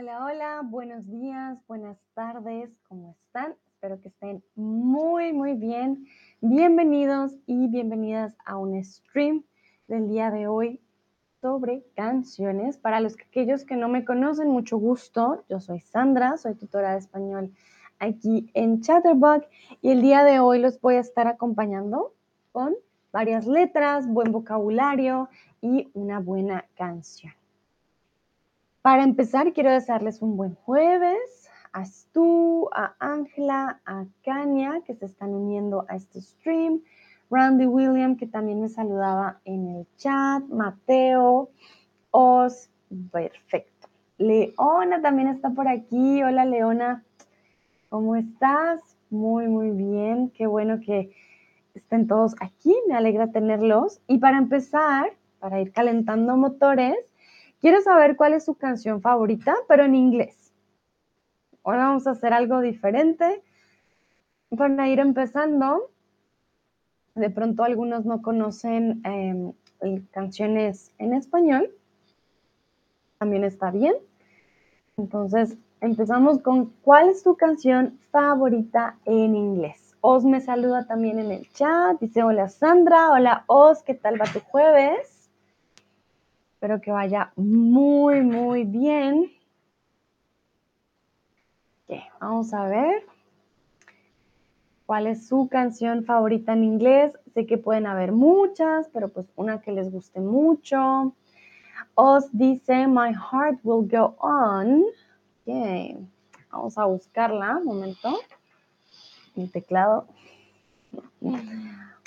Hola, 0.00 0.24
hola, 0.24 0.60
buenos 0.64 1.06
días, 1.10 1.58
buenas 1.68 1.98
tardes, 2.14 2.70
¿cómo 2.88 3.10
están? 3.10 3.54
Espero 3.74 4.00
que 4.00 4.08
estén 4.08 4.42
muy, 4.54 5.34
muy 5.34 5.52
bien. 5.52 6.06
Bienvenidos 6.40 7.34
y 7.44 7.68
bienvenidas 7.68 8.34
a 8.46 8.56
un 8.56 8.82
stream 8.82 9.44
del 9.88 10.08
día 10.08 10.30
de 10.30 10.46
hoy 10.46 10.80
sobre 11.42 11.84
canciones. 11.96 12.78
Para 12.78 13.00
los 13.00 13.14
aquellos 13.16 13.66
que 13.66 13.76
no 13.76 13.90
me 13.90 14.06
conocen, 14.06 14.48
mucho 14.48 14.78
gusto. 14.78 15.44
Yo 15.50 15.60
soy 15.60 15.80
Sandra, 15.80 16.38
soy 16.38 16.54
tutora 16.54 16.92
de 16.92 17.00
español 17.00 17.52
aquí 17.98 18.50
en 18.54 18.80
Chatterbug 18.80 19.44
y 19.82 19.90
el 19.90 20.00
día 20.00 20.24
de 20.24 20.40
hoy 20.40 20.60
los 20.60 20.80
voy 20.80 20.94
a 20.94 21.00
estar 21.00 21.26
acompañando 21.26 22.14
con 22.52 22.74
varias 23.12 23.46
letras, 23.46 24.08
buen 24.08 24.32
vocabulario 24.32 25.28
y 25.60 25.90
una 25.92 26.20
buena 26.20 26.64
canción. 26.74 27.34
Para 28.82 29.04
empezar, 29.04 29.52
quiero 29.52 29.70
desearles 29.70 30.22
un 30.22 30.38
buen 30.38 30.54
jueves 30.54 31.50
a 31.72 31.84
Stu, 31.84 32.70
a 32.72 32.94
Ángela, 32.98 33.78
a 33.84 34.06
Kania, 34.24 34.80
que 34.86 34.94
se 34.94 35.04
están 35.04 35.34
uniendo 35.34 35.84
a 35.86 35.96
este 35.96 36.22
stream, 36.22 36.80
Randy 37.30 37.66
William, 37.66 38.16
que 38.16 38.26
también 38.26 38.62
me 38.62 38.70
saludaba 38.70 39.38
en 39.44 39.68
el 39.68 39.86
chat, 39.98 40.44
Mateo, 40.48 41.50
Os, 42.10 42.70
perfecto. 43.12 43.88
Leona 44.16 45.02
también 45.02 45.28
está 45.28 45.50
por 45.50 45.68
aquí. 45.68 46.22
Hola, 46.22 46.46
Leona. 46.46 47.04
¿Cómo 47.90 48.16
estás? 48.16 48.80
Muy, 49.10 49.46
muy 49.48 49.72
bien. 49.72 50.30
Qué 50.30 50.46
bueno 50.46 50.80
que 50.80 51.12
estén 51.74 52.06
todos 52.06 52.34
aquí. 52.40 52.74
Me 52.88 52.94
alegra 52.94 53.30
tenerlos. 53.30 54.00
Y 54.06 54.18
para 54.18 54.38
empezar, 54.38 55.12
para 55.38 55.60
ir 55.60 55.70
calentando 55.70 56.36
motores, 56.38 56.96
quiero 57.60 57.80
saber 57.82 58.16
cuál 58.16 58.34
es 58.34 58.44
su 58.44 58.54
canción 58.54 59.00
favorita, 59.00 59.54
pero 59.68 59.84
en 59.84 59.94
inglés. 59.94 60.52
Hoy 61.62 61.76
vamos 61.76 62.06
a 62.06 62.12
hacer 62.12 62.32
algo 62.32 62.60
diferente. 62.60 63.42
Para 64.56 64.88
ir 64.88 64.98
empezando, 64.98 65.90
de 67.14 67.30
pronto 67.30 67.62
algunos 67.62 68.04
no 68.04 68.22
conocen 68.22 69.00
em, 69.04 69.52
canciones 70.10 70.92
en 70.98 71.14
español. 71.14 71.70
También 73.18 73.44
está 73.44 73.70
bien. 73.70 73.94
Entonces, 74.96 75.56
empezamos 75.80 76.40
con 76.40 76.70
¿cuál 76.82 77.10
es 77.10 77.22
tu 77.22 77.36
canción 77.36 77.98
favorita 78.10 78.98
en 79.04 79.36
inglés? 79.36 79.94
Os 80.00 80.24
me 80.24 80.40
saluda 80.40 80.86
también 80.86 81.18
en 81.18 81.30
el 81.30 81.50
chat, 81.52 82.00
dice 82.00 82.22
hola 82.22 82.48
Sandra, 82.48 83.10
hola 83.10 83.44
Os, 83.46 83.82
¿qué 83.82 83.92
tal 83.94 84.18
va 84.18 84.24
tu 84.24 84.40
jueves? 84.40 85.19
Espero 86.60 86.78
que 86.82 86.92
vaya 86.92 87.32
muy, 87.36 88.20
muy 88.20 88.64
bien. 88.64 89.32
vamos 92.20 92.52
a 92.52 92.68
ver 92.68 93.02
cuál 94.84 95.06
es 95.06 95.26
su 95.26 95.48
canción 95.48 96.04
favorita 96.04 96.52
en 96.52 96.64
inglés. 96.64 97.14
Sé 97.32 97.46
que 97.46 97.56
pueden 97.56 97.86
haber 97.86 98.12
muchas, 98.12 98.90
pero 98.92 99.08
pues 99.08 99.26
una 99.36 99.62
que 99.62 99.72
les 99.72 99.90
guste 99.90 100.20
mucho. 100.20 101.14
Os 101.94 102.30
dice, 102.30 102.86
My 102.86 103.14
Heart 103.14 103.60
Will 103.64 103.88
Go 103.90 104.16
On. 104.18 104.84
Vamos 106.52 106.76
a 106.76 106.84
buscarla, 106.84 107.56
un 107.56 107.64
momento. 107.64 108.18
El 109.34 109.50
teclado. 109.50 110.06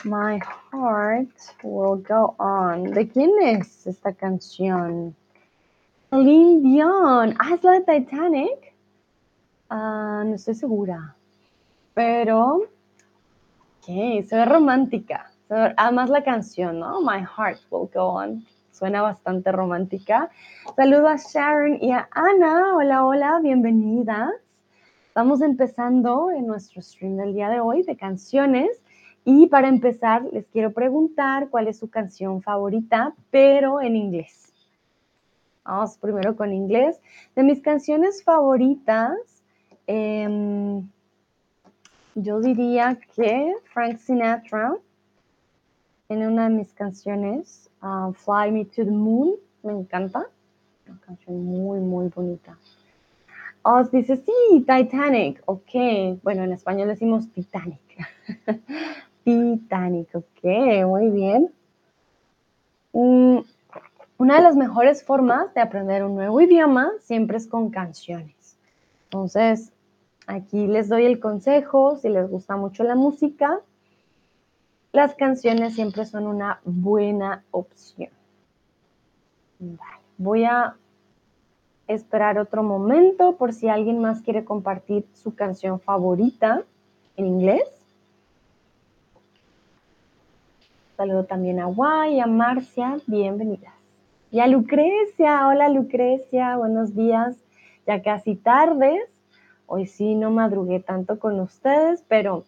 My 0.06 0.40
Heart 0.72 1.64
Will 1.64 2.04
Go 2.04 2.36
On. 2.38 2.92
¿De 2.92 3.08
quién 3.08 3.32
es 3.42 3.88
esta 3.88 4.12
canción? 4.14 5.16
Celine 6.09 6.62
Dion. 6.62 7.36
Ah, 7.40 7.54
es 7.54 7.64
la 7.64 7.80
Titanic. 7.80 8.74
Ah, 9.69 10.24
no 10.25 10.36
estoy 10.36 10.56
segura. 10.56 11.16
Pero, 11.94 12.64
ok, 13.80 13.86
se 13.86 14.36
ve 14.36 14.46
romántica. 14.46 15.31
Además 15.50 16.09
la 16.09 16.24
canción, 16.24 16.80
¿no? 16.80 17.00
My 17.02 17.24
Heart 17.24 17.62
Will 17.70 17.90
Go 17.94 18.08
On 18.08 18.46
suena 18.72 19.02
bastante 19.02 19.52
romántica. 19.52 20.30
Saludo 20.75 21.08
a 21.08 21.16
Sharon 21.16 21.78
y 21.81 21.91
a 21.91 22.09
Ana. 22.12 22.75
Hola, 22.75 23.06
hola, 23.06 23.40
bienvenidas. 23.41 24.34
Estamos 25.08 25.41
empezando 25.41 26.31
en 26.31 26.47
nuestro 26.47 26.81
stream 26.81 27.16
del 27.18 27.34
día 27.34 27.50
de 27.50 27.59
hoy 27.59 27.84
de 27.84 27.96
canciones. 27.96 28.83
Y 29.25 29.47
para 29.47 29.69
empezar, 29.69 30.23
les 30.31 30.47
quiero 30.47 30.73
preguntar 30.73 31.50
cuál 31.50 31.67
es 31.67 31.78
su 31.78 31.89
canción 31.89 32.41
favorita, 32.41 33.13
pero 33.31 33.81
en 33.81 33.95
inglés. 33.95 34.53
Vamos 35.63 35.97
primero 35.97 36.35
con 36.35 36.53
inglés. 36.53 37.00
De 37.35 37.44
mis 37.44 37.61
canciones 37.61 38.23
favoritas, 38.23 39.16
em, 39.88 40.88
yo 42.16 42.41
diría 42.41 43.00
que 43.16 43.53
Frank 43.73 43.97
Sinatra 43.97 44.75
tiene 46.07 46.28
una 46.28 46.50
de 46.50 46.55
mis 46.55 46.73
canciones 46.73 47.63
Ah, 47.85 48.13
Fly 48.13 48.50
Me 48.50 48.63
to 48.63 48.85
the 48.85 48.91
Moon, 48.91 49.35
me 49.61 49.73
encanta. 49.73 50.25
Una 50.88 51.00
canción 51.01 51.44
muy, 51.44 51.81
muy 51.81 52.07
bonita. 52.07 52.57
Os 53.61 53.91
dice, 53.91 54.16
sí, 54.16 54.66
Titanic. 54.66 55.44
Ok, 55.45 56.22
bueno, 56.23 56.44
en 56.44 56.53
español 56.53 56.88
decimos 56.88 57.29
Titanic. 57.34 57.81
Titanic, 59.23 60.13
ok, 60.16 60.85
muy 60.85 61.09
bien. 61.09 61.53
Mm, 62.94 63.39
una 64.17 64.35
de 64.35 64.41
las 64.41 64.56
mejores 64.56 65.03
formas 65.03 65.53
de 65.53 65.61
aprender 65.61 66.03
un 66.03 66.16
nuevo 66.16 66.39
idioma 66.41 66.91
siempre 67.00 67.38
es 67.38 67.47
con 67.47 67.69
canciones. 67.69 68.57
Entonces, 69.06 69.72
aquí 70.28 70.67
les 70.67 70.89
doy 70.89 71.06
el 71.06 71.19
consejo, 71.19 71.97
si 71.97 72.09
les 72.09 72.29
gusta 72.29 72.56
mucho 72.56 72.84
la 72.84 72.95
música, 72.95 73.59
las 74.91 75.16
canciones 75.16 75.75
siempre 75.75 76.05
son 76.05 76.28
una 76.28 76.61
buena 76.63 77.44
opción. 77.51 78.11
Voy 80.17 80.44
a 80.45 80.75
esperar 81.88 82.38
otro 82.38 82.63
momento 82.63 83.35
por 83.35 83.53
si 83.53 83.69
alguien 83.69 84.00
más 84.00 84.22
quiere 84.22 84.45
compartir 84.45 85.05
su 85.13 85.35
canción 85.35 85.79
favorita 85.79 86.63
en 87.17 87.25
inglés. 87.25 87.83
Saludo 90.98 91.26
también 91.26 91.59
a 91.59 91.66
Guay, 91.66 92.20
a 92.20 92.28
Marcia, 92.28 92.98
bienvenidas. 93.08 93.74
Y 94.30 94.42
a 94.42 94.48
Lucrecia, 94.48 95.48
hola 95.48 95.68
Lucrecia, 95.68 96.56
buenos 96.56 96.94
días, 96.94 97.36
ya 97.88 98.04
casi 98.04 98.36
tardes. 98.36 99.09
Hoy 99.66 99.88
sí 99.88 100.14
no 100.14 100.30
madrugué 100.30 100.80
tanto 100.82 101.18
con 101.18 101.40
ustedes, 101.40 102.06
pero 102.08 102.46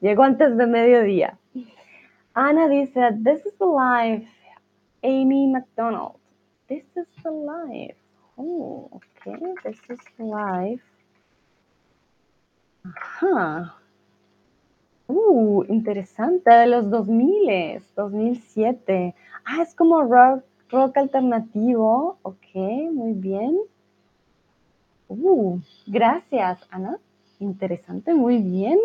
llegó 0.00 0.22
antes 0.22 0.56
de 0.56 0.66
mediodía. 0.66 1.38
Ana 2.32 2.68
dice, 2.68 3.00
this 3.22 3.44
is 3.44 3.54
the 3.58 3.66
life. 3.66 4.26
Amy 5.02 5.46
McDonald. 5.48 6.16
This 6.68 6.84
is 6.96 7.06
the 7.22 7.30
life. 7.30 7.96
Oh, 8.38 8.88
okay. 8.94 9.38
This 9.62 9.78
is 9.90 10.00
the 10.16 10.24
life. 10.24 10.82
Ajá. 12.84 13.81
Uh, 15.14 15.64
interesante. 15.68 16.50
De 16.50 16.66
los 16.66 16.88
2000, 16.90 17.82
2007. 17.94 19.14
Ah, 19.44 19.62
es 19.62 19.74
como 19.74 20.02
rock, 20.02 20.42
rock 20.70 20.96
alternativo. 20.96 22.16
Ok, 22.22 22.54
muy 22.92 23.12
bien. 23.12 23.58
Uh, 25.08 25.58
gracias, 25.86 26.66
Ana. 26.70 26.98
Interesante, 27.40 28.14
muy 28.14 28.38
bien. 28.38 28.78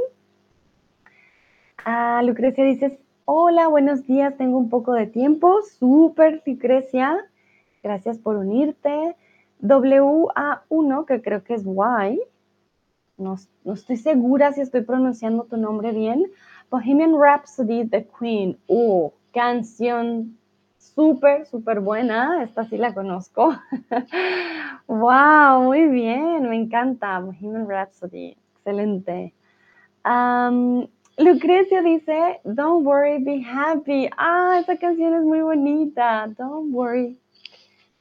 Ah, 1.86 2.22
Lucrecia 2.24 2.66
dice, 2.66 3.00
Hola, 3.24 3.68
buenos 3.68 4.06
días, 4.06 4.36
tengo 4.38 4.58
un 4.58 4.70
poco 4.70 4.94
de 4.94 5.06
tiempo. 5.06 5.62
Súper, 5.62 6.42
Lucrecia. 6.46 7.18
Gracias 7.84 8.18
por 8.18 8.36
unirte. 8.36 9.16
WA1, 9.62 11.06
que 11.06 11.22
creo 11.22 11.44
que 11.44 11.54
es 11.54 11.64
Y. 11.66 12.22
No, 13.18 13.36
estoy 13.66 13.98
segura 13.98 14.54
si 14.54 14.62
estoy 14.62 14.82
pronunciando 14.82 15.46
tu 15.46 15.58
nombre 15.58 15.92
bien. 15.92 16.32
Bohemian 16.70 17.16
Rhapsody, 17.20 17.88
The 17.88 18.08
Queen. 18.20 18.58
Uh, 18.68 19.10
canción 19.34 20.38
súper, 20.78 21.48
súper 21.48 21.80
buena. 21.80 22.44
Esta 22.44 22.66
sí 22.66 22.78
la 22.78 22.94
conozco. 22.94 23.56
wow, 24.88 25.64
muy 25.64 25.88
bien, 25.88 26.48
me 26.48 26.56
encanta. 26.56 27.20
Bohemian 27.20 27.68
Rhapsody, 27.68 28.38
excelente. 28.56 29.34
Lucrecia 31.18 31.82
dice, 31.82 32.40
Don't 32.44 32.86
worry, 32.86 33.18
be 33.24 33.42
happy. 33.42 34.08
Ah, 34.18 34.60
esa 34.62 34.78
canción 34.78 35.16
es 35.16 35.24
muy 35.24 35.42
bonita. 35.42 36.28
Don't 36.38 36.72
worry, 36.72 37.18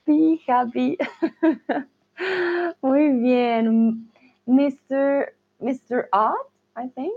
be 0.05 0.39
happy. 0.47 0.99
muy 2.83 3.09
bien. 3.09 4.11
Mr. 4.47 5.29
Mr. 5.63 6.09
Ott, 6.13 6.51
I 6.77 6.89
think, 6.89 7.17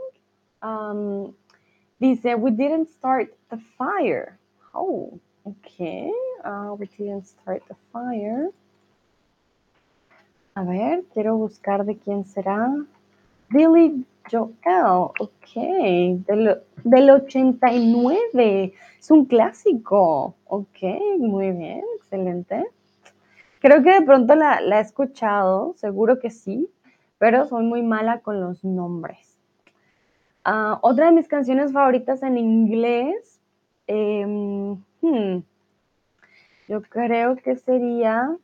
um, 0.62 1.34
dice, 2.00 2.36
We 2.36 2.52
didn't 2.52 2.90
start 2.90 3.36
the 3.50 3.60
fire. 3.78 4.38
Oh, 4.74 5.20
okay. 5.46 6.12
Uh, 6.44 6.76
we 6.78 6.88
didn't 6.98 7.28
start 7.28 7.64
the 7.68 7.76
fire. 7.92 8.50
A 10.56 10.64
ver, 10.64 11.04
quiero 11.14 11.38
buscar 11.38 11.86
de 11.86 11.96
quién 11.96 12.26
será. 12.26 12.86
Billy 13.50 14.06
Joel, 14.30 15.12
ok, 15.20 15.54
del, 16.28 16.62
del 16.84 17.10
89, 17.10 18.74
es 19.00 19.12
un 19.12 19.26
clásico, 19.26 20.36
ok, 20.46 20.80
muy 21.18 21.52
bien, 21.52 21.84
excelente. 21.98 22.66
Creo 23.60 23.82
que 23.82 23.92
de 23.92 24.02
pronto 24.02 24.36
la, 24.36 24.62
la 24.62 24.80
he 24.80 24.82
escuchado, 24.82 25.74
seguro 25.78 26.20
que 26.20 26.30
sí, 26.30 26.70
pero 27.20 27.46
soy 27.46 27.64
muy 27.64 27.84
mala 27.84 28.22
con 28.22 28.42
los 28.42 28.64
nombres. 28.64 29.38
Ah, 30.44 30.80
otra 30.82 31.08
de 31.08 31.12
mis 31.12 31.28
canciones 31.28 31.72
favoritas 31.72 32.24
en 32.24 32.38
inglés, 32.38 33.40
em, 33.86 34.78
hmm, 35.02 35.44
yo 36.68 36.82
creo 36.82 37.36
que 37.36 37.56
sería 37.58 38.36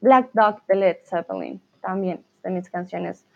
Black 0.00 0.30
Dog 0.32 0.64
de 0.66 0.76
Led 0.76 0.96
Zeppelin, 1.04 1.60
también 1.80 2.24
de 2.42 2.50
mis 2.50 2.70
canciones 2.70 3.26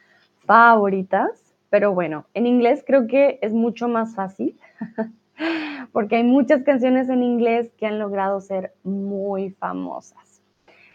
favoritas, 0.46 1.54
pero 1.68 1.92
bueno, 1.94 2.26
en 2.34 2.46
inglés 2.46 2.82
creo 2.86 3.06
que 3.06 3.38
es 3.42 3.52
mucho 3.52 3.88
más 3.88 4.14
fácil, 4.14 4.58
porque 5.92 6.16
hay 6.16 6.24
muchas 6.24 6.62
canciones 6.62 7.08
en 7.08 7.22
inglés 7.22 7.72
que 7.76 7.86
han 7.86 7.98
logrado 7.98 8.40
ser 8.40 8.72
muy 8.82 9.50
famosas. 9.50 10.29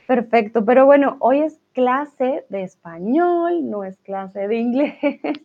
Perfecto, 0.07 0.63
pero 0.63 0.85
bueno, 0.85 1.17
hoy 1.19 1.39
es 1.39 1.59
clase 1.73 2.45
de 2.49 2.63
español, 2.63 3.69
no 3.69 3.83
es 3.83 3.97
clase 4.01 4.47
de 4.47 4.55
inglés. 4.57 4.95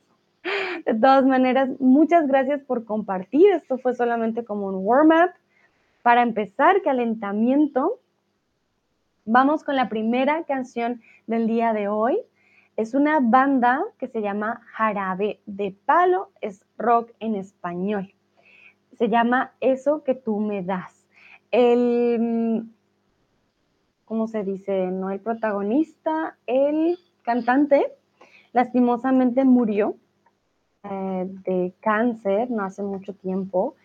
De 0.87 0.95
todas 0.95 1.27
maneras, 1.27 1.69
muchas 1.81 2.27
gracias 2.27 2.63
por 2.63 2.85
compartir. 2.85 3.53
Esto 3.53 3.77
fue 3.77 3.95
solamente 3.95 4.45
como 4.45 4.69
un 4.69 4.87
warm-up. 4.87 5.33
Para 6.03 6.23
empezar, 6.23 6.81
calentamiento, 6.83 8.01
vamos 9.27 9.65
con 9.65 9.77
la 9.77 9.91
primera 9.91 10.45
canción 10.45 11.03
del 11.27 11.47
día 11.47 11.75
de 11.75 11.89
hoy. 11.89 12.19
Es 12.77 12.95
una 12.95 13.21
banda 13.21 13.83
que 13.99 14.09
se 14.09 14.23
llama 14.23 14.63
Jarabe 14.73 15.41
de 15.45 15.77
Palo, 15.85 16.31
es 16.41 16.65
rock 16.79 17.11
en 17.21 17.35
español. 17.35 18.15
Se 18.97 19.11
llama 19.11 19.53
Eso 19.61 20.05
que 20.05 20.15
tú 20.15 20.41
me 20.41 20.63
das. 20.63 21.07
El 21.51 22.65
¿cómo 24.11 24.27
se 24.27 24.43
dice? 24.43 24.87
No 24.89 25.13
el 25.13 25.21
protagonista, 25.21 26.37
el 26.49 26.99
cantante, 27.23 27.93
lastimosamente 28.53 29.45
murió 29.45 29.95
eh, 30.83 31.29
de 31.45 31.73
cáncer 31.79 32.51
no 32.51 32.65
hace 32.65 32.83
mucho 32.83 33.15
tiempo. 33.15 33.77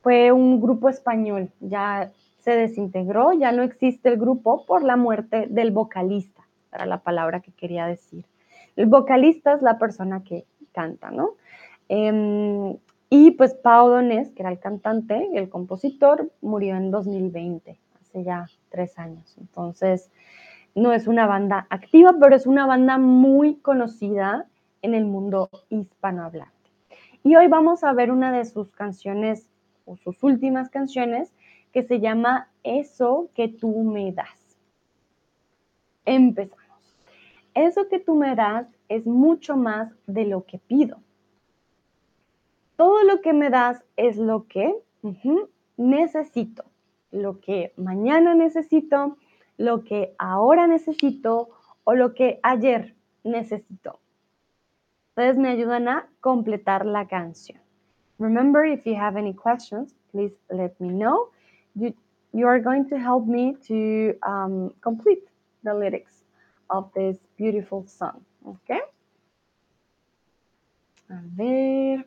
fue 0.00 0.32
un 0.32 0.62
grupo 0.62 0.88
español, 0.88 1.50
ya 1.60 2.10
se 2.38 2.52
desintegró, 2.52 3.34
ya 3.34 3.52
no 3.52 3.62
existe 3.62 4.08
el 4.08 4.16
grupo 4.16 4.64
por 4.64 4.82
la 4.82 4.96
muerte 4.96 5.46
del 5.50 5.70
vocalista, 5.70 6.42
era 6.72 6.86
la 6.86 7.02
palabra 7.02 7.40
que 7.40 7.52
quería 7.52 7.84
decir. 7.84 8.24
El 8.76 8.86
vocalista 8.86 9.52
es 9.52 9.60
la 9.60 9.76
persona 9.76 10.24
que 10.24 10.46
canta, 10.72 11.10
¿no? 11.10 11.32
Em, 11.90 12.78
y 13.10 13.32
pues 13.32 13.52
Pau 13.52 13.90
Donés, 13.90 14.30
que 14.30 14.40
era 14.40 14.50
el 14.50 14.58
cantante, 14.58 15.28
el 15.34 15.50
compositor, 15.50 16.32
murió 16.40 16.76
en 16.76 16.90
2020 16.90 17.78
ya 18.24 18.46
tres 18.70 18.98
años. 18.98 19.36
Entonces, 19.38 20.10
no 20.74 20.92
es 20.92 21.06
una 21.06 21.26
banda 21.26 21.66
activa, 21.70 22.14
pero 22.20 22.36
es 22.36 22.46
una 22.46 22.66
banda 22.66 22.98
muy 22.98 23.56
conocida 23.56 24.46
en 24.82 24.94
el 24.94 25.04
mundo 25.04 25.50
hispanohablante. 25.70 26.54
Y 27.24 27.36
hoy 27.36 27.48
vamos 27.48 27.84
a 27.84 27.92
ver 27.92 28.10
una 28.10 28.32
de 28.32 28.44
sus 28.44 28.70
canciones 28.70 29.48
o 29.84 29.96
sus 29.96 30.22
últimas 30.22 30.70
canciones 30.70 31.32
que 31.72 31.82
se 31.82 32.00
llama 32.00 32.48
Eso 32.62 33.28
que 33.34 33.48
tú 33.48 33.82
me 33.82 34.12
das. 34.12 34.58
Empezamos. 36.04 36.66
Eso 37.54 37.88
que 37.88 37.98
tú 37.98 38.14
me 38.14 38.34
das 38.34 38.66
es 38.88 39.04
mucho 39.04 39.56
más 39.56 39.92
de 40.06 40.26
lo 40.26 40.44
que 40.44 40.58
pido. 40.58 40.98
Todo 42.76 43.02
lo 43.02 43.20
que 43.20 43.32
me 43.32 43.50
das 43.50 43.84
es 43.96 44.16
lo 44.16 44.46
que 44.46 44.72
necesito 45.76 46.64
lo 47.10 47.40
que 47.40 47.72
mañana 47.76 48.34
necesito, 48.34 49.16
lo 49.56 49.84
que 49.84 50.14
ahora 50.18 50.66
necesito 50.66 51.50
o 51.84 51.94
lo 51.94 52.14
que 52.14 52.40
ayer 52.42 52.94
necesito. 53.24 54.00
Ustedes 55.10 55.36
me 55.36 55.48
ayudan 55.48 55.88
a 55.88 56.08
completar 56.20 56.86
la 56.86 57.08
canción. 57.08 57.60
Remember, 58.18 58.64
if 58.64 58.84
you 58.84 58.94
have 58.94 59.16
any 59.16 59.32
questions, 59.32 59.94
please 60.12 60.34
let 60.50 60.78
me 60.80 60.90
know. 60.90 61.30
You, 61.74 61.94
you 62.32 62.46
are 62.46 62.60
going 62.60 62.88
to 62.88 62.98
help 62.98 63.26
me 63.26 63.56
to 63.68 64.14
um, 64.22 64.72
complete 64.80 65.24
the 65.64 65.74
lyrics 65.74 66.24
of 66.70 66.92
this 66.94 67.16
beautiful 67.36 67.84
song. 67.86 68.24
Okay? 68.46 68.80
A 71.10 71.20
ver. 71.36 72.04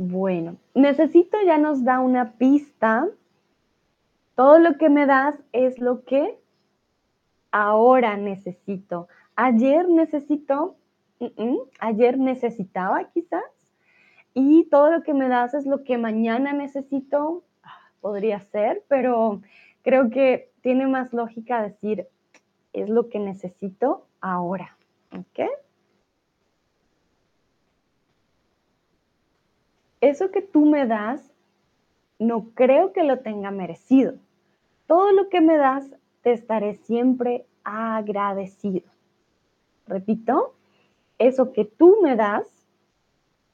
Bueno, 0.00 0.58
necesito 0.74 1.36
ya 1.44 1.58
nos 1.58 1.82
da 1.82 1.98
una 1.98 2.34
pista. 2.34 3.08
Todo 4.36 4.60
lo 4.60 4.78
que 4.78 4.90
me 4.90 5.06
das 5.06 5.34
es 5.52 5.80
lo 5.80 6.04
que 6.04 6.38
ahora 7.50 8.16
necesito. 8.16 9.08
Ayer 9.34 9.88
necesito, 9.88 10.76
ayer 11.80 12.16
necesitaba 12.16 13.10
quizás. 13.10 13.42
Y 14.34 14.66
todo 14.66 14.92
lo 14.92 15.02
que 15.02 15.14
me 15.14 15.26
das 15.26 15.54
es 15.54 15.66
lo 15.66 15.82
que 15.82 15.98
mañana 15.98 16.52
necesito. 16.52 17.42
Podría 18.00 18.38
ser, 18.38 18.84
pero 18.86 19.42
creo 19.82 20.10
que 20.10 20.52
tiene 20.60 20.86
más 20.86 21.12
lógica 21.12 21.60
decir 21.60 22.06
es 22.72 22.88
lo 22.88 23.08
que 23.08 23.18
necesito 23.18 24.06
ahora. 24.20 24.76
¿Ok? 25.10 25.50
Eso 30.00 30.30
que 30.30 30.42
tú 30.42 30.64
me 30.66 30.86
das, 30.86 31.32
no 32.18 32.50
creo 32.54 32.92
que 32.92 33.04
lo 33.04 33.20
tenga 33.20 33.50
merecido. 33.50 34.14
Todo 34.86 35.12
lo 35.12 35.28
que 35.28 35.40
me 35.40 35.56
das, 35.56 35.84
te 36.22 36.32
estaré 36.32 36.74
siempre 36.74 37.46
agradecido. 37.64 38.88
Repito, 39.86 40.54
eso 41.18 41.52
que 41.52 41.64
tú 41.64 41.98
me 42.02 42.16
das, 42.16 42.46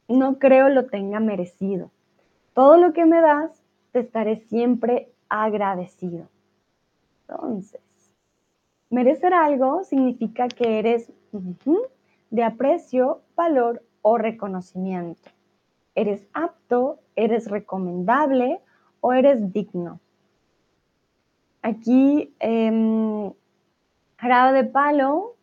no 0.09 0.39
creo 0.39 0.69
lo 0.69 0.87
tenga 0.87 1.21
merecido. 1.21 1.91
Todo 2.53 2.77
lo 2.77 2.93
que 2.93 3.05
me 3.05 3.21
das, 3.21 3.63
te 3.93 4.01
estaré 4.01 4.37
siempre 4.37 5.09
agradecido. 5.29 6.29
Entonces, 7.29 7.81
merecer 8.91 9.33
algo 9.33 9.85
significa 9.85 10.49
que 10.49 10.79
eres 10.79 11.11
de 12.31 12.43
aprecio, 12.43 13.23
valor 13.35 13.83
o 14.03 14.19
reconocimiento 14.19 15.34
eres 15.95 16.27
apto, 16.33 16.99
eres 17.17 17.51
recomendable 17.51 18.61
o 19.01 19.13
eres 19.13 19.53
digno. 19.53 20.01
Aquí, 21.63 22.35
eh, 22.41 23.33
de 24.53 24.65
Palo 24.65 25.35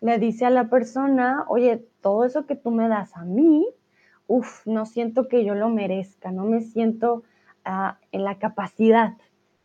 le 0.00 0.18
dice 0.18 0.46
a 0.46 0.50
la 0.50 0.68
persona, 0.68 1.44
oye, 1.48 1.84
todo 2.00 2.24
eso 2.24 2.46
que 2.46 2.56
tú 2.56 2.70
me 2.70 2.88
das 2.88 3.16
a 3.16 3.24
mí, 3.24 3.66
uff, 4.26 4.66
no 4.66 4.86
siento 4.86 5.28
que 5.28 5.44
yo 5.44 5.54
lo 5.54 5.68
merezca, 5.68 6.30
no 6.30 6.44
me 6.44 6.62
siento 6.62 7.22
ah, 7.64 7.98
en 8.12 8.24
la 8.24 8.38
capacidad 8.38 9.14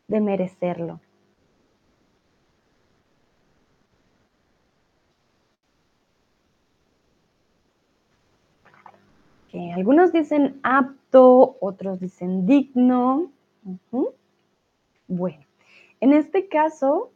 de 0.08 0.20
merecerlo. 0.20 1.00
Algunos 9.74 10.12
dicen 10.12 10.60
apto, 10.62 11.56
otros 11.60 12.00
dicen 12.00 12.46
digno. 12.46 13.30
Bueno, 15.08 15.44
en 16.00 16.12
este 16.12 16.48
caso, 16.48 17.10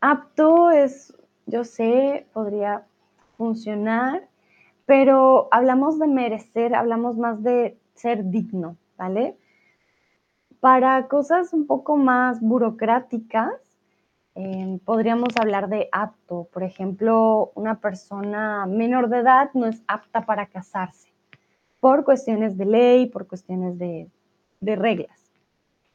apto 0.00 0.70
es, 0.70 1.16
yo 1.46 1.64
sé, 1.64 2.26
podría 2.32 2.86
funcionar, 3.36 4.28
pero 4.84 5.48
hablamos 5.50 5.98
de 5.98 6.06
merecer, 6.06 6.74
hablamos 6.74 7.16
más 7.16 7.42
de 7.42 7.78
ser 7.94 8.30
digno, 8.30 8.76
¿vale? 8.96 9.36
Para 10.60 11.08
cosas 11.08 11.52
un 11.52 11.66
poco 11.66 11.96
más 11.96 12.40
burocráticas, 12.40 13.52
Em, 14.38 14.78
podríamos 14.80 15.34
hablar 15.40 15.70
de 15.70 15.88
apto. 15.92 16.46
Por 16.52 16.62
ejemplo, 16.62 17.52
una 17.54 17.80
persona 17.80 18.66
menor 18.66 19.08
de 19.08 19.20
edad 19.20 19.50
no 19.54 19.64
es 19.66 19.82
apta 19.88 20.26
para 20.26 20.46
casarse 20.46 21.08
por 21.80 22.04
cuestiones 22.04 22.58
de 22.58 22.66
ley, 22.66 23.06
por 23.06 23.26
cuestiones 23.26 23.78
de, 23.78 24.10
de 24.60 24.76
reglas. 24.76 25.32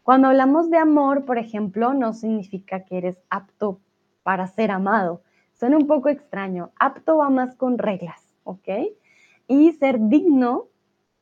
Cuando 0.01 0.27
hablamos 0.27 0.71
de 0.71 0.77
amor, 0.77 1.23
por 1.25 1.37
ejemplo, 1.37 1.93
no 1.93 2.13
significa 2.13 2.83
que 2.83 2.97
eres 2.97 3.21
apto 3.29 3.79
para 4.23 4.47
ser 4.47 4.71
amado. 4.71 5.21
Suena 5.53 5.77
un 5.77 5.85
poco 5.85 6.09
extraño. 6.09 6.71
Apto 6.79 7.17
va 7.17 7.29
más 7.29 7.55
con 7.55 7.77
reglas, 7.77 8.33
¿ok? 8.43 8.69
Y 9.47 9.71
ser 9.73 9.99
digno 9.99 10.65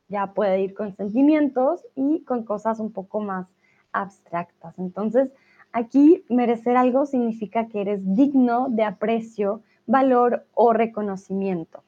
ya 0.08 0.32
puede 0.32 0.62
ir 0.62 0.72
con 0.72 0.96
sentimientos 0.96 1.84
y 1.94 2.24
con 2.24 2.44
cosas 2.44 2.80
un 2.80 2.92
poco 2.92 3.20
más 3.20 3.46
abstractas. 3.92 4.78
Entonces, 4.78 5.30
aquí 5.72 6.24
merecer 6.28 6.76
algo 6.76 7.06
significa 7.06 7.68
que 7.68 7.80
eres 7.80 8.00
digno 8.14 8.68
de 8.68 8.84
aprecio, 8.84 9.62
valor 9.86 10.46
o 10.54 10.72
reconocimiento. 10.72 11.82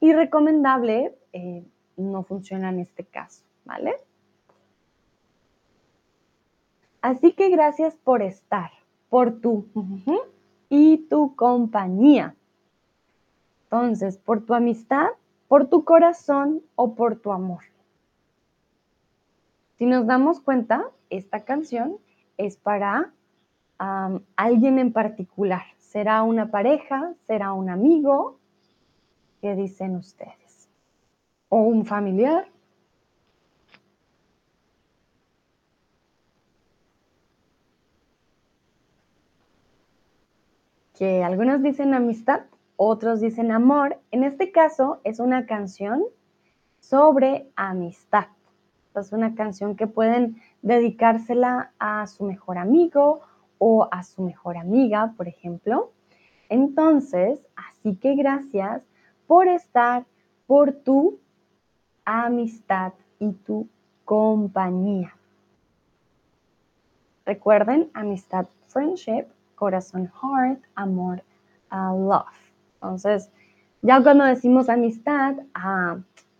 Y 0.00 0.12
recomendable 0.12 1.16
eh, 1.32 1.64
no 1.96 2.24
funciona 2.24 2.68
en 2.70 2.80
este 2.80 3.04
caso, 3.04 3.44
¿vale? 3.64 3.94
Así 7.00 7.32
que 7.32 7.50
gracias 7.50 7.94
por 7.96 8.22
estar, 8.22 8.70
por 9.08 9.40
tu 9.40 9.66
y 10.68 10.98
tu 11.08 11.36
compañía. 11.36 12.34
Entonces, 13.64 14.18
por 14.18 14.44
tu 14.44 14.54
amistad, 14.54 15.08
por 15.48 15.68
tu 15.68 15.84
corazón 15.84 16.62
o 16.76 16.94
por 16.94 17.16
tu 17.16 17.32
amor. 17.32 17.64
Si 19.76 19.86
nos 19.86 20.06
damos 20.06 20.40
cuenta, 20.40 20.90
esta 21.10 21.44
canción 21.44 21.98
es 22.36 22.56
para 22.56 23.12
alguien 24.36 24.78
en 24.78 24.92
particular. 24.92 25.62
¿Será 25.78 26.22
una 26.22 26.50
pareja? 26.50 27.14
¿Será 27.26 27.52
un 27.52 27.70
amigo? 27.70 28.38
¿Qué 29.40 29.54
dicen 29.54 29.96
ustedes? 29.96 30.68
¿O 31.48 31.58
un 31.58 31.84
familiar? 31.84 32.46
que 40.94 41.24
algunos 41.24 41.62
dicen 41.62 41.92
amistad, 41.92 42.42
otros 42.76 43.20
dicen 43.20 43.50
amor. 43.50 43.98
En 44.10 44.24
este 44.24 44.52
caso 44.52 45.00
es 45.04 45.18
una 45.18 45.44
canción 45.44 46.04
sobre 46.80 47.50
amistad. 47.56 48.26
Es 48.94 49.12
una 49.12 49.34
canción 49.34 49.74
que 49.74 49.86
pueden 49.86 50.40
dedicársela 50.62 51.72
a 51.78 52.06
su 52.06 52.24
mejor 52.24 52.58
amigo 52.58 53.22
o 53.58 53.88
a 53.90 54.04
su 54.04 54.22
mejor 54.22 54.56
amiga, 54.56 55.14
por 55.16 55.26
ejemplo. 55.26 55.90
Entonces, 56.48 57.44
así 57.56 57.96
que 57.96 58.14
gracias 58.14 58.82
por 59.26 59.48
estar, 59.48 60.04
por 60.46 60.72
tu 60.72 61.18
amistad 62.04 62.92
y 63.18 63.32
tu 63.32 63.68
compañía. 64.04 65.16
Recuerden, 67.26 67.90
amistad, 67.94 68.46
friendship, 68.68 69.24
corazón, 69.54 70.10
heart, 70.20 70.62
amor, 70.74 71.22
love. 71.72 72.26
Entonces, 72.74 73.30
ya 73.82 74.02
cuando 74.02 74.24
decimos 74.24 74.68
amistad, 74.68 75.36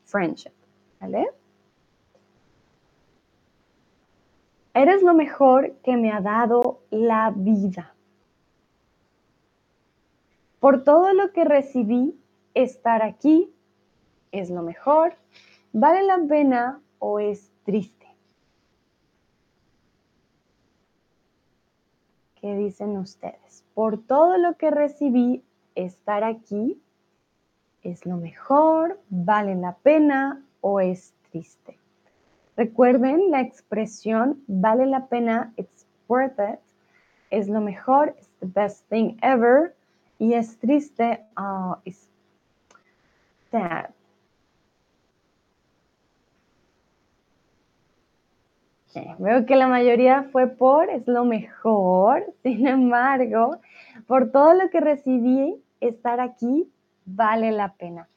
friendship, 0.04 0.52
¿vale? 1.00 1.30
Eres 4.74 5.02
lo 5.02 5.14
mejor 5.14 5.76
que 5.84 5.96
me 5.96 6.10
ha 6.10 6.20
dado 6.20 6.80
la 6.90 7.32
vida. 7.34 7.94
Por 10.58 10.82
todo 10.82 11.12
lo 11.12 11.32
que 11.32 11.44
recibí, 11.44 12.18
estar 12.54 13.02
aquí 13.02 13.54
es 14.32 14.50
lo 14.50 14.62
mejor. 14.62 15.14
¿Vale 15.72 16.02
la 16.02 16.18
pena 16.28 16.80
o 16.98 17.20
es 17.20 17.52
triste? 17.64 18.06
¿Qué 22.40 22.56
dicen 22.56 22.96
ustedes? 22.96 23.64
Por 23.74 23.98
todo 24.04 24.36
lo 24.38 24.56
que 24.56 24.70
recibí, 24.70 25.44
estar 25.74 26.24
aquí 26.24 26.82
es 27.82 28.06
lo 28.06 28.16
mejor, 28.16 29.00
vale 29.08 29.54
la 29.54 29.76
pena 29.76 30.44
o 30.60 30.80
es 30.80 31.14
triste. 31.30 31.78
Recuerden 32.56 33.30
la 33.30 33.40
expresión 33.40 34.42
vale 34.46 34.86
la 34.86 35.06
pena, 35.06 35.52
it's 35.56 35.86
worth 36.08 36.38
it, 36.38 36.60
es 37.30 37.48
lo 37.48 37.60
mejor, 37.60 38.14
it's 38.16 38.30
the 38.40 38.46
best 38.46 38.88
thing 38.88 39.16
ever, 39.22 39.74
y 40.18 40.34
es 40.34 40.56
triste, 40.58 41.20
uh, 41.36 41.74
it's 41.84 42.08
sad. 43.50 43.90
Veo 49.18 49.44
que 49.44 49.56
la 49.56 49.66
mayoría 49.66 50.22
fue 50.30 50.46
por, 50.46 50.88
es 50.88 51.08
lo 51.08 51.24
mejor, 51.24 52.32
sin 52.44 52.68
embargo, 52.68 53.58
por 54.06 54.30
todo 54.30 54.54
lo 54.54 54.70
que 54.70 54.80
recibí, 54.80 55.60
estar 55.80 56.20
aquí 56.20 56.70
vale 57.04 57.50
la 57.50 57.74
pena. 57.74 58.08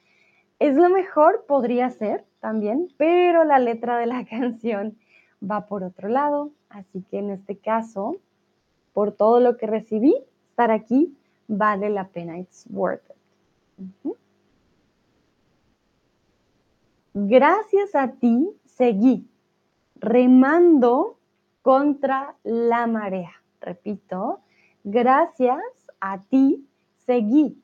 Es 0.60 0.76
lo 0.76 0.88
mejor, 0.88 1.44
podría 1.46 1.90
ser 1.90 2.24
también, 2.40 2.88
pero 2.96 3.44
la 3.44 3.58
letra 3.58 3.98
de 3.98 4.06
la 4.06 4.24
canción 4.30 4.96
va 5.42 5.66
por 5.66 5.82
otro 5.84 6.08
lado, 6.08 6.50
así 6.68 7.04
que 7.10 7.18
en 7.18 7.30
este 7.30 7.58
caso, 7.58 8.16
por 8.92 9.12
todo 9.12 9.40
lo 9.40 9.56
que 9.56 9.66
recibí, 9.66 10.14
estar 10.50 10.70
aquí 10.70 11.16
vale 11.46 11.90
la 11.90 12.08
pena, 12.08 12.38
it's 12.38 12.66
worth 12.70 13.02
it. 13.10 14.16
Gracias 17.14 17.94
a 17.94 18.12
ti 18.12 18.48
seguí 18.64 19.26
remando 19.96 21.18
contra 21.62 22.36
la 22.44 22.86
marea. 22.86 23.32
Repito, 23.60 24.40
gracias 24.84 25.60
a 26.00 26.22
ti 26.22 26.64
seguí 27.06 27.60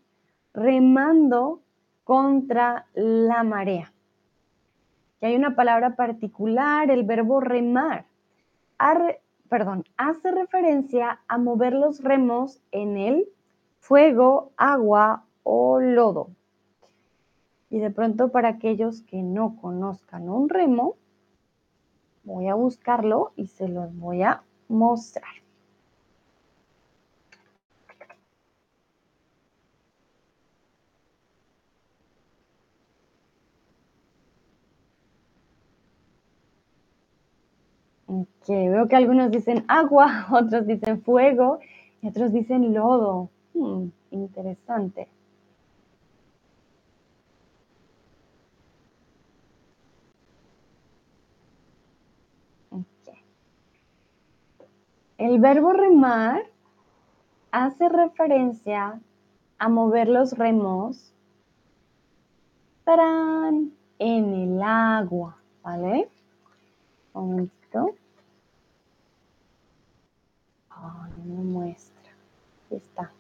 remando 0.53 1.63
contra 2.03 2.87
la 2.95 3.45
marea. 3.45 3.94
Y 5.25 5.27
hay 5.27 5.37
una 5.37 5.57
palabra 5.57 5.97
particular, 5.97 6.91
el 6.91 7.03
verbo 7.05 7.41
remar. 7.41 8.05
perdón, 9.49 9.85
hace 9.97 10.31
referencia 10.31 11.19
a 11.29 11.39
mover 11.39 11.73
los 11.73 12.05
remos 12.05 12.61
en 12.73 12.99
el 12.99 13.29
fuego, 13.79 14.53
agua 14.59 15.25
o 15.43 15.81
lodo. 15.81 16.29
Y 17.71 17.79
de 17.79 17.91
pronto 17.91 18.33
para 18.33 18.51
aquellos 18.51 19.01
que 19.01 19.23
no 19.23 19.57
conozcan 19.63 20.29
un 20.29 20.51
remo, 20.51 20.97
voy 22.25 22.49
a 22.49 22.55
buscarlo 22.55 23.33
y 23.35 23.47
se 23.47 23.67
los 23.67 23.97
voy 23.97 24.25
a 24.25 24.43
mostrar. 24.69 25.44
Que 38.47 38.69
veo 38.69 38.89
que 38.89 38.97
algunos 38.97 39.31
dicen 39.31 39.65
agua, 39.69 40.27
otros 40.31 40.67
dicen 40.67 41.03
fuego 41.03 41.61
y 42.03 42.09
otros 42.09 42.33
dicen 42.33 42.75
lodo. 42.75 43.31
Hmm, 43.55 43.89
interesante. 44.11 45.09
El 55.17 55.39
verbo 55.39 55.73
remar 55.73 56.43
hace 57.51 57.89
referencia 57.89 59.01
a 59.59 59.69
mover 59.69 60.09
los 60.09 60.37
remos 60.37 61.15
en 63.99 64.35
el 64.35 64.63
agua, 64.63 65.37
¿vale? 65.63 66.09
Un 67.15 67.31
momentito. 67.31 67.95
Ay, 70.77 71.13
no 71.25 71.43
muestra. 71.43 72.11
Aquí 72.67 72.77
está. 72.77 73.11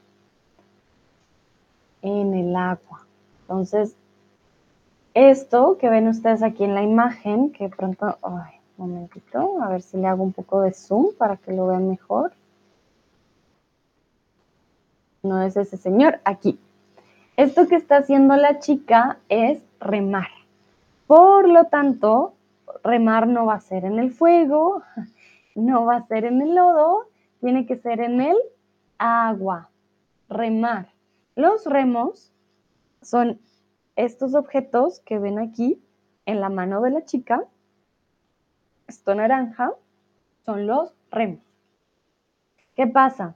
En 2.02 2.34
el 2.34 2.54
agua. 2.54 3.06
Entonces, 3.42 3.96
esto 5.14 5.78
que 5.78 5.88
ven 5.88 6.08
ustedes 6.08 6.42
aquí 6.42 6.64
en 6.64 6.74
la 6.74 6.82
imagen, 6.82 7.50
que 7.52 7.68
pronto, 7.68 8.18
ay, 8.22 8.54
un 8.76 8.90
momentito, 8.90 9.62
a 9.62 9.68
ver 9.68 9.82
si 9.82 9.96
le 9.96 10.08
hago 10.08 10.22
un 10.22 10.32
poco 10.32 10.60
de 10.60 10.72
zoom 10.72 11.14
para 11.16 11.36
que 11.36 11.52
lo 11.52 11.68
vean 11.68 11.88
mejor. 11.88 12.32
No 15.22 15.40
es 15.42 15.56
ese 15.56 15.76
señor, 15.76 16.20
aquí. 16.24 16.58
Esto 17.36 17.66
que 17.68 17.76
está 17.76 17.98
haciendo 17.98 18.36
la 18.36 18.58
chica 18.58 19.18
es 19.28 19.62
remar. 19.80 20.28
Por 21.06 21.48
lo 21.48 21.64
tanto, 21.64 22.34
remar 22.82 23.26
no 23.26 23.46
va 23.46 23.54
a 23.54 23.60
ser 23.60 23.84
en 23.84 23.98
el 23.98 24.10
fuego, 24.12 24.82
no 25.54 25.84
va 25.84 25.96
a 25.96 26.06
ser 26.06 26.24
en 26.24 26.42
el 26.42 26.54
lodo, 26.54 27.06
tiene 27.44 27.66
que 27.66 27.76
ser 27.76 28.00
en 28.00 28.22
el 28.22 28.36
agua. 28.96 29.68
Remar. 30.30 30.88
Los 31.36 31.66
remos 31.66 32.32
son 33.02 33.38
estos 33.96 34.34
objetos 34.34 35.00
que 35.00 35.18
ven 35.18 35.38
aquí 35.38 35.84
en 36.24 36.40
la 36.40 36.48
mano 36.48 36.80
de 36.80 36.90
la 36.90 37.04
chica 37.04 37.44
esto 38.86 39.14
naranja, 39.14 39.72
son 40.46 40.66
los 40.66 40.94
remos. 41.10 41.42
¿Qué 42.76 42.86
pasa? 42.86 43.34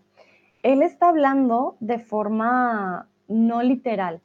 Él 0.63 0.83
está 0.83 1.11
hablando 1.11 1.77
de 1.81 1.99
forma 1.99 3.09
no 3.29 3.63
literal. 3.63 4.23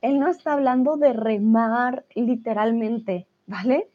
él 0.00 0.20
no 0.20 0.28
está 0.28 0.52
hablando 0.52 0.96
de 0.96 1.12
remar 1.12 2.04
literalmente, 2.14 3.26
¿vale? 3.48 3.90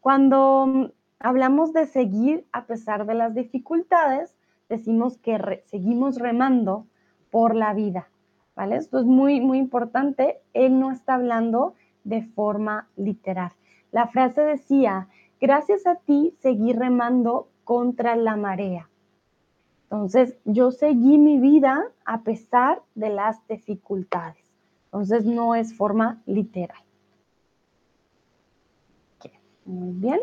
Cuando 0.00 0.66
mm, 0.66 0.84
hablamos 1.18 1.72
de 1.72 1.86
seguir 1.86 2.46
a 2.52 2.66
pesar 2.66 3.04
de 3.04 3.14
las 3.14 3.34
dificultades, 3.34 4.32
decimos 4.70 5.18
que 5.18 5.62
seguimos 5.66 6.18
remando 6.18 6.86
por 7.30 7.54
la 7.54 7.74
vida, 7.74 8.08
¿vale? 8.56 8.76
Esto 8.76 8.98
es 8.98 9.04
muy, 9.04 9.40
muy 9.40 9.58
importante. 9.58 10.40
Él 10.54 10.78
no 10.80 10.90
está 10.90 11.14
hablando 11.14 11.74
de 12.04 12.22
forma 12.22 12.88
literal. 12.96 13.52
La 13.92 14.06
frase 14.06 14.40
decía, 14.40 15.08
gracias 15.40 15.86
a 15.86 15.96
ti 15.96 16.34
seguí 16.38 16.72
remando 16.72 17.48
contra 17.64 18.16
la 18.16 18.36
marea. 18.36 18.88
Entonces, 19.84 20.38
yo 20.44 20.70
seguí 20.70 21.18
mi 21.18 21.38
vida 21.38 21.84
a 22.04 22.22
pesar 22.22 22.80
de 22.94 23.10
las 23.10 23.44
dificultades. 23.48 24.44
Entonces, 24.86 25.24
no 25.26 25.56
es 25.56 25.76
forma 25.76 26.22
literal. 26.26 26.78
Muy 29.64 29.92
bien. 29.92 30.20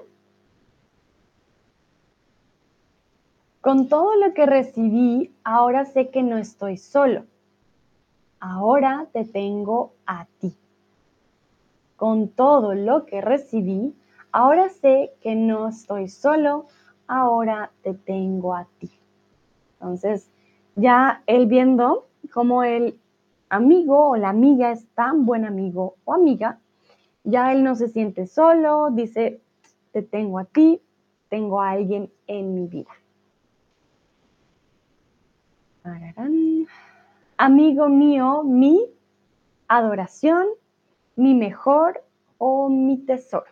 Con 3.68 3.90
todo 3.90 4.16
lo 4.16 4.34
que 4.34 4.46
recibí, 4.46 5.36
ahora 5.44 5.84
sé 5.84 6.08
que 6.08 6.24
no 6.24 6.38
estoy 6.38 6.78
solo. 6.78 7.26
Ahora 8.40 9.08
te 9.12 9.26
tengo 9.26 9.92
a 10.06 10.26
ti. 10.40 10.56
Con 11.98 12.30
todo 12.30 12.74
lo 12.76 13.06
que 13.06 13.20
recibí, 13.20 13.94
ahora 14.32 14.70
sé 14.70 15.12
que 15.20 15.36
no 15.36 15.68
estoy 15.68 16.08
solo. 16.08 16.68
Ahora 17.08 17.72
te 17.82 17.94
tengo 17.94 18.56
a 18.56 18.70
ti. 18.80 18.90
Entonces, 19.74 20.32
ya 20.78 21.22
él 21.26 21.48
viendo 21.48 22.08
cómo 22.34 22.64
el 22.64 22.98
amigo 23.50 24.12
o 24.12 24.16
la 24.16 24.30
amiga 24.30 24.72
es 24.72 24.88
tan 24.96 25.26
buen 25.26 25.44
amigo 25.44 25.96
o 26.06 26.14
amiga, 26.14 26.58
ya 27.26 27.52
él 27.52 27.66
no 27.66 27.76
se 27.76 27.90
siente 27.90 28.28
solo, 28.28 28.92
dice, 28.92 29.42
te 29.92 30.04
tengo 30.04 30.40
a 30.40 30.46
ti, 30.46 30.80
tengo 31.28 31.60
a 31.60 31.72
alguien 31.72 32.10
en 32.28 32.56
mi 32.56 32.68
vida. 32.68 32.92
Amigo 37.38 37.88
mío, 37.88 38.44
mi 38.44 38.84
adoración, 39.68 40.48
mi 41.16 41.34
mejor 41.34 42.04
o 42.38 42.68
mi 42.70 42.98
tesoro. 42.98 43.46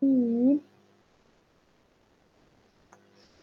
Y 0.00 0.60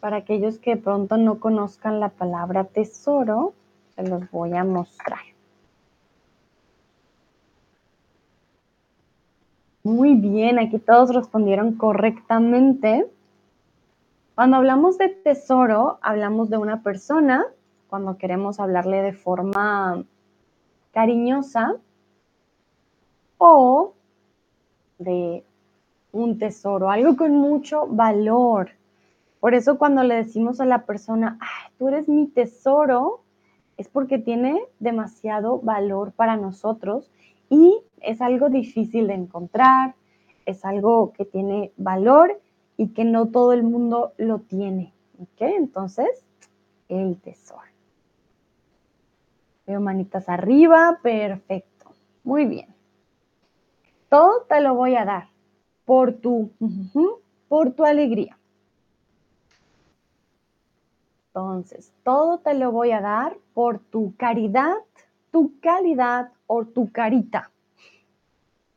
para 0.03 0.17
aquellos 0.17 0.59
que 0.59 0.75
pronto 0.75 1.15
no 1.15 1.39
conozcan 1.39 2.01
la 2.01 2.09
palabra 2.09 2.65
tesoro, 2.65 3.53
se 3.95 4.05
los 4.05 4.29
voy 4.31 4.51
a 4.51 4.65
mostrar. 4.65 5.21
Muy 9.81 10.15
bien, 10.15 10.59
aquí 10.59 10.77
todos 10.77 11.15
respondieron 11.15 11.75
correctamente. 11.75 13.09
Cuando 14.35 14.57
hablamos 14.57 14.97
de 14.97 15.07
tesoro, 15.07 15.99
hablamos 16.01 16.49
de 16.49 16.57
una 16.57 16.83
persona, 16.83 17.45
cuando 17.87 18.17
queremos 18.17 18.59
hablarle 18.59 19.01
de 19.03 19.13
forma 19.13 20.03
cariñosa, 20.91 21.77
o 23.37 23.93
de 24.97 25.45
un 26.11 26.37
tesoro, 26.37 26.89
algo 26.89 27.15
con 27.15 27.31
mucho 27.31 27.87
valor. 27.87 28.71
Por 29.43 29.55
eso 29.55 29.77
cuando 29.77 30.03
le 30.03 30.15
decimos 30.15 30.61
a 30.61 30.65
la 30.65 30.85
persona, 30.85 31.37
tú 31.77 31.89
eres 31.89 32.07
mi 32.07 32.27
tesoro, 32.27 33.23
es 33.75 33.89
porque 33.89 34.17
tiene 34.17 34.61
demasiado 34.79 35.59
valor 35.59 36.13
para 36.13 36.37
nosotros 36.37 37.11
y 37.49 37.77
es 37.99 38.21
algo 38.21 38.47
difícil 38.47 39.07
de 39.07 39.15
encontrar, 39.15 39.95
es 40.45 40.63
algo 40.63 41.11
que 41.11 41.25
tiene 41.25 41.73
valor 41.75 42.39
y 42.77 42.93
que 42.93 43.03
no 43.03 43.31
todo 43.31 43.51
el 43.51 43.63
mundo 43.63 44.13
lo 44.15 44.39
tiene. 44.39 44.93
¿Ok? 45.19 45.41
Entonces, 45.41 46.23
el 46.87 47.19
tesoro. 47.19 47.59
Veo 49.67 49.81
manitas 49.81 50.29
arriba, 50.29 50.99
perfecto. 51.03 51.91
Muy 52.23 52.45
bien. 52.45 52.73
Todo 54.07 54.43
te 54.47 54.61
lo 54.61 54.75
voy 54.75 54.95
a 54.95 55.03
dar 55.03 55.27
por 55.83 56.13
tu, 56.13 56.49
por 57.49 57.71
tu 57.71 57.83
alegría. 57.83 58.37
Entonces, 61.35 61.91
todo 62.03 62.37
te 62.37 62.53
lo 62.53 62.71
voy 62.71 62.91
a 62.91 63.01
dar 63.01 63.37
por 63.55 63.79
tu 63.79 64.15
caridad, 64.17 64.75
tu 65.31 65.59
calidad 65.61 66.31
o 66.45 66.63
tu 66.65 66.91
carita. 66.91 67.49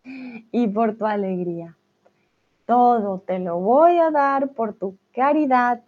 Y 0.02 0.66
por 0.68 0.96
tu 0.96 1.04
alegría. 1.04 1.76
Todo 2.64 3.18
te 3.18 3.40
lo 3.40 3.58
voy 3.58 3.98
a 3.98 4.10
dar 4.10 4.54
por 4.54 4.72
tu 4.72 4.96
caridad, 5.12 5.82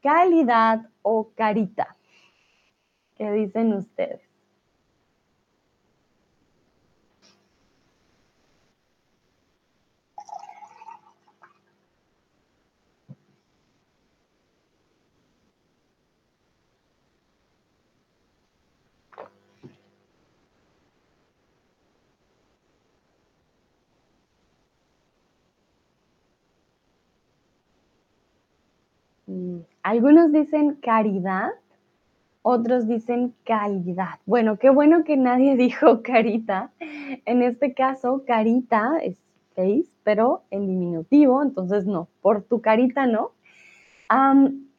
calidad 0.00 0.88
o 1.02 1.30
carita. 1.34 1.96
¿Qué 3.16 3.32
dicen 3.32 3.72
ustedes? 3.72 4.20
Algunos 29.82 30.32
dicen 30.32 30.74
caridad, 30.74 31.50
otros 32.42 32.86
dicen 32.86 33.34
calidad. 33.44 34.20
Bueno, 34.26 34.58
qué 34.58 34.68
bueno 34.70 35.04
que 35.04 35.16
nadie 35.16 35.56
dijo 35.56 36.02
carita. 36.02 36.72
En 37.24 37.42
este 37.42 37.72
caso, 37.74 38.24
carita 38.26 38.98
es 39.02 39.18
face, 39.54 39.88
pero 40.02 40.42
en 40.50 40.66
diminutivo, 40.66 41.42
entonces 41.42 41.86
no, 41.86 42.08
por 42.20 42.42
tu 42.42 42.60
carita 42.60 43.06
no. 43.06 43.32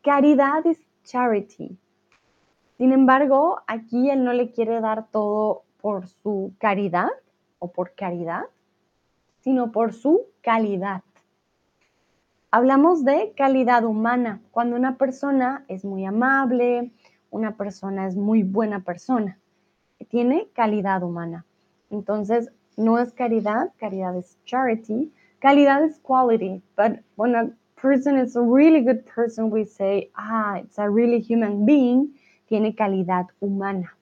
caridad 0.01 0.65
es 0.65 0.79
charity. 1.03 1.77
Sin 2.77 2.91
embargo, 2.91 3.61
aquí 3.67 4.09
él 4.09 4.23
no 4.23 4.33
le 4.33 4.51
quiere 4.51 4.81
dar 4.81 5.07
todo 5.09 5.63
por 5.81 6.07
su 6.07 6.53
caridad 6.59 7.09
o 7.59 7.71
por 7.71 7.95
caridad, 7.95 8.43
sino 9.39 9.71
por 9.71 9.93
su 9.93 10.23
calidad. 10.41 11.01
Hablamos 12.51 13.03
de 13.03 13.33
calidad 13.35 13.83
humana, 13.83 14.41
cuando 14.51 14.77
una 14.77 14.97
persona 14.97 15.65
es 15.67 15.83
muy 15.83 16.05
amable, 16.05 16.91
una 17.29 17.57
persona 17.57 18.07
es 18.07 18.15
muy 18.15 18.43
buena 18.43 18.79
persona, 18.79 19.37
tiene 20.09 20.47
calidad 20.53 21.03
humana. 21.03 21.45
Entonces, 21.89 22.49
no 22.77 22.97
es 22.99 23.11
caridad, 23.11 23.73
caridad 23.77 24.15
es 24.15 24.37
charity, 24.45 25.11
calidad 25.39 25.83
es 25.83 25.99
quality, 25.99 26.61
but 26.77 26.99
when 27.17 27.35
a 27.35 27.49
person 27.81 28.17
is 28.17 28.37
a 28.37 28.41
really 28.41 28.81
good 28.81 29.03
person, 29.03 29.51
we 29.51 29.65
say, 29.65 30.09
ah, 30.15 30.59
it's 30.59 30.79
a 30.79 30.89
really 30.89 31.21
human 31.21 31.65
being, 31.65 32.13
tiene 32.47 32.73
calidad 32.73 33.25
humana. 33.41 33.97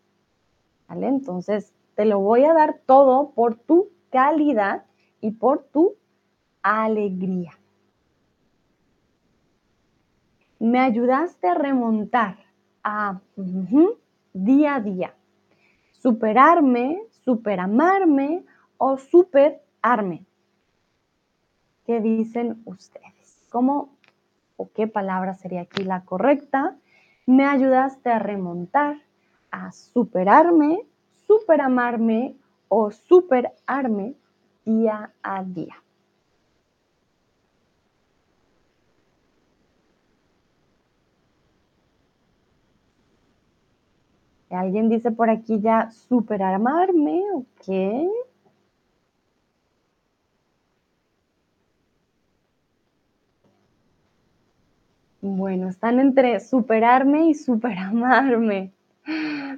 ¿Vale? 0.88 1.08
Entonces, 1.08 1.74
te 1.96 2.06
lo 2.06 2.20
voy 2.20 2.44
a 2.44 2.54
dar 2.54 2.82
todo 2.86 3.32
por 3.32 3.56
tu 3.56 3.90
calidad 4.12 4.84
y 5.22 5.32
por 5.32 5.64
tu 5.64 5.96
alegría 6.62 7.54
me 10.64 10.80
ayudaste 10.80 11.46
a 11.46 11.56
remontar 11.56 12.38
a 12.86 13.20
día 14.34 14.76
a 14.76 14.80
día, 14.80 15.14
superarme, 15.92 17.02
superamarme 17.26 18.46
o 18.78 18.98
superarme. 18.98 20.26
¿Qué 21.86 22.00
dicen 22.00 22.62
ustedes? 22.64 23.46
¿Cómo 23.50 23.90
o 24.56 24.70
qué 24.74 24.88
palabra 24.88 25.34
sería 25.34 25.64
aquí 25.64 25.84
la 25.84 26.06
correcta? 26.06 26.78
Me 27.26 27.46
ayudaste 27.46 28.10
a 28.10 28.20
remontar, 28.20 29.02
a 29.52 29.74
superarme, 29.74 30.80
superamarme 31.28 32.38
o 32.70 32.90
superarme 32.90 34.16
día 34.64 35.12
a 35.22 35.44
día. 35.44 35.83
Alguien 44.54 44.90
dice 44.90 45.12
por 45.12 45.30
aquí 45.30 45.60
ya 45.60 45.90
superamarme, 45.92 47.22
ok. 47.34 48.08
Bueno, 55.22 55.70
están 55.70 56.00
entre 56.00 56.40
superarme 56.40 57.30
y 57.30 57.34
superamarme. 57.34 58.74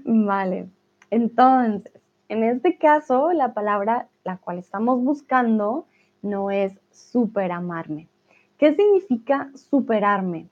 Vale, 0.06 0.70
entonces, 1.12 1.92
en 2.30 2.44
este 2.44 2.78
caso, 2.78 3.32
la 3.34 3.54
palabra 3.54 4.08
la 4.24 4.38
cual 4.38 4.60
estamos 4.60 5.04
buscando 5.04 5.88
no 6.22 6.52
es 6.52 6.80
superamarme. 6.92 8.08
¿Qué 8.58 8.76
significa 8.76 9.52
superarme? 9.56 10.48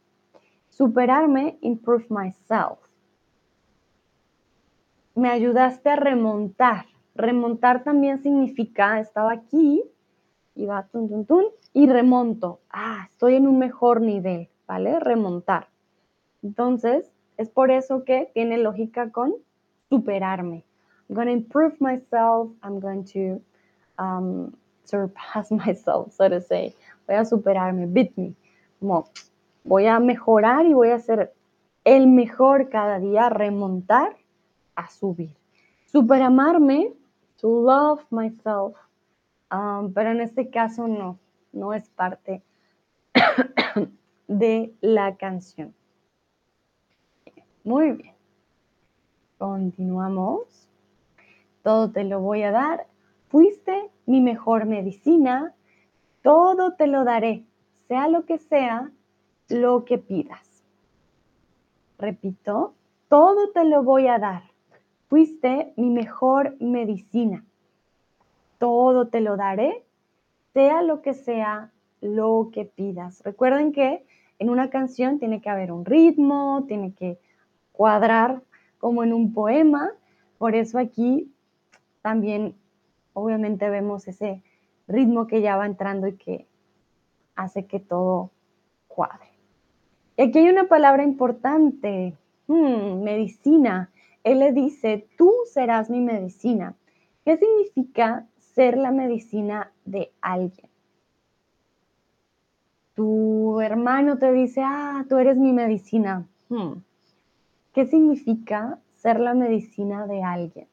Superarme, 0.69 1.57
improve 1.61 2.05
myself. 2.09 2.82
Me 5.15 5.29
ayudaste 5.29 5.89
a 5.89 5.95
remontar. 5.95 6.85
Remontar 7.13 7.83
también 7.83 8.23
significa, 8.23 8.99
estaba 8.99 9.31
aquí, 9.31 9.83
iba 10.55 10.87
tun, 10.91 11.07
tun, 11.07 11.25
tun, 11.25 11.45
y 11.71 11.87
remonto. 11.87 12.61
Ah, 12.71 13.07
estoy 13.11 13.35
en 13.35 13.47
un 13.47 13.59
mejor 13.59 14.01
nivel, 14.01 14.49
¿vale? 14.67 14.99
Remontar. 14.99 15.67
Entonces, 16.41 17.11
es 17.37 17.49
por 17.49 17.69
eso 17.69 18.03
que 18.03 18.31
tiene 18.33 18.57
lógica 18.57 19.11
con 19.11 19.35
superarme. 19.89 20.65
I'm 21.09 21.15
going 21.15 21.27
to 21.27 21.33
improve 21.33 21.75
myself. 21.79 22.49
I'm 22.63 22.79
going 22.79 23.03
to 23.13 23.41
um, 23.99 24.51
surpass 24.83 25.51
myself, 25.65 26.11
so 26.13 26.27
to 26.27 26.41
say. 26.41 26.73
Voy 27.07 27.17
a 27.17 27.25
superarme, 27.25 27.85
beat 27.87 28.17
me. 28.17 28.33
Como 28.79 29.05
voy 29.63 29.85
a 29.85 29.99
mejorar 29.99 30.65
y 30.65 30.73
voy 30.73 30.89
a 30.89 30.99
ser 30.99 31.33
el 31.83 32.07
mejor 32.07 32.69
cada 32.69 32.99
día, 32.99 33.29
remontar 33.29 34.15
a 34.75 34.87
subir. 34.89 35.35
Superamarme, 35.85 36.93
to 37.37 37.47
love 37.47 38.05
myself. 38.09 38.75
Um, 39.51 39.93
pero 39.93 40.11
en 40.11 40.21
este 40.21 40.49
caso 40.49 40.87
no, 40.87 41.19
no 41.51 41.73
es 41.73 41.89
parte 41.89 42.41
de 44.27 44.73
la 44.81 45.15
canción. 45.17 45.73
Muy 47.63 47.91
bien. 47.91 48.15
Continuamos. 49.37 50.69
Todo 51.61 51.91
te 51.91 52.03
lo 52.03 52.19
voy 52.19 52.43
a 52.43 52.51
dar. 52.51 52.87
Fuiste 53.29 53.91
mi 54.05 54.21
mejor 54.21 54.65
medicina. 54.65 55.53
Todo 56.23 56.75
te 56.75 56.87
lo 56.87 57.03
daré, 57.03 57.45
sea 57.89 58.07
lo 58.07 58.25
que 58.25 58.37
sea, 58.37 58.91
lo 59.49 59.83
que 59.83 59.97
pidas. 59.97 60.63
Repito, 61.99 62.75
todo 63.09 63.51
te 63.51 63.65
lo 63.65 63.83
voy 63.83 64.07
a 64.07 64.19
dar. 64.19 64.52
Fuiste 65.13 65.73
mi 65.77 65.91
mejor 65.91 66.55
medicina. 66.59 67.45
Todo 68.57 69.09
te 69.09 69.21
lo 69.21 69.37
daré, 69.37 69.85
sea 70.53 70.81
lo 70.81 71.03
que 71.03 71.13
sea, 71.13 71.69
lo 72.01 72.49
que 72.51 72.65
pidas. 72.65 73.21
Recuerden 73.23 73.73
que 73.73 74.03
en 74.39 74.49
una 74.49 74.71
canción 74.71 75.19
tiene 75.19 75.39
que 75.39 75.51
haber 75.51 75.71
un 75.71 75.85
ritmo, 75.85 76.65
tiene 76.67 76.95
que 76.95 77.19
cuadrar 77.73 78.41
como 78.79 79.03
en 79.03 79.13
un 79.13 79.35
poema. 79.35 79.91
Por 80.39 80.55
eso 80.55 80.79
aquí 80.79 81.31
también 82.01 82.55
obviamente 83.13 83.69
vemos 83.69 84.07
ese 84.07 84.41
ritmo 84.87 85.27
que 85.27 85.41
ya 85.41 85.57
va 85.57 85.67
entrando 85.67 86.07
y 86.07 86.13
que 86.13 86.47
hace 87.35 87.67
que 87.67 87.79
todo 87.79 88.31
cuadre. 88.87 89.27
Y 90.17 90.23
aquí 90.23 90.39
hay 90.39 90.49
una 90.49 90.67
palabra 90.67 91.03
importante, 91.03 92.17
hmm, 92.47 93.03
medicina. 93.03 93.91
Él 94.23 94.39
le 94.39 94.53
dice, 94.53 95.07
tú 95.17 95.31
serás 95.51 95.89
mi 95.89 95.99
medicina. 95.99 96.75
¿Qué 97.25 97.37
significa 97.37 98.27
ser 98.37 98.77
la 98.77 98.91
medicina 98.91 99.71
de 99.85 100.11
alguien? 100.21 100.69
Tu 102.95 103.59
hermano 103.61 104.17
te 104.17 104.31
dice, 104.31 104.61
ah, 104.63 105.05
tú 105.09 105.17
eres 105.17 105.37
mi 105.37 105.51
medicina. 105.51 106.27
Hmm. 106.49 106.73
¿Qué 107.73 107.85
significa 107.87 108.79
ser 108.95 109.19
la 109.19 109.33
medicina 109.33 110.05
de 110.05 110.21
alguien? 110.21 110.67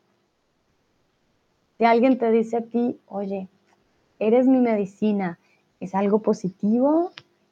Si 1.79 1.85
alguien 1.85 2.19
te 2.19 2.31
dice 2.31 2.59
a 2.59 2.63
ti, 2.63 3.01
oye, 3.07 3.49
eres 4.19 4.47
mi 4.47 4.59
medicina, 4.59 5.39
¿es 5.81 5.95
algo 5.95 6.21
positivo? 6.21 7.11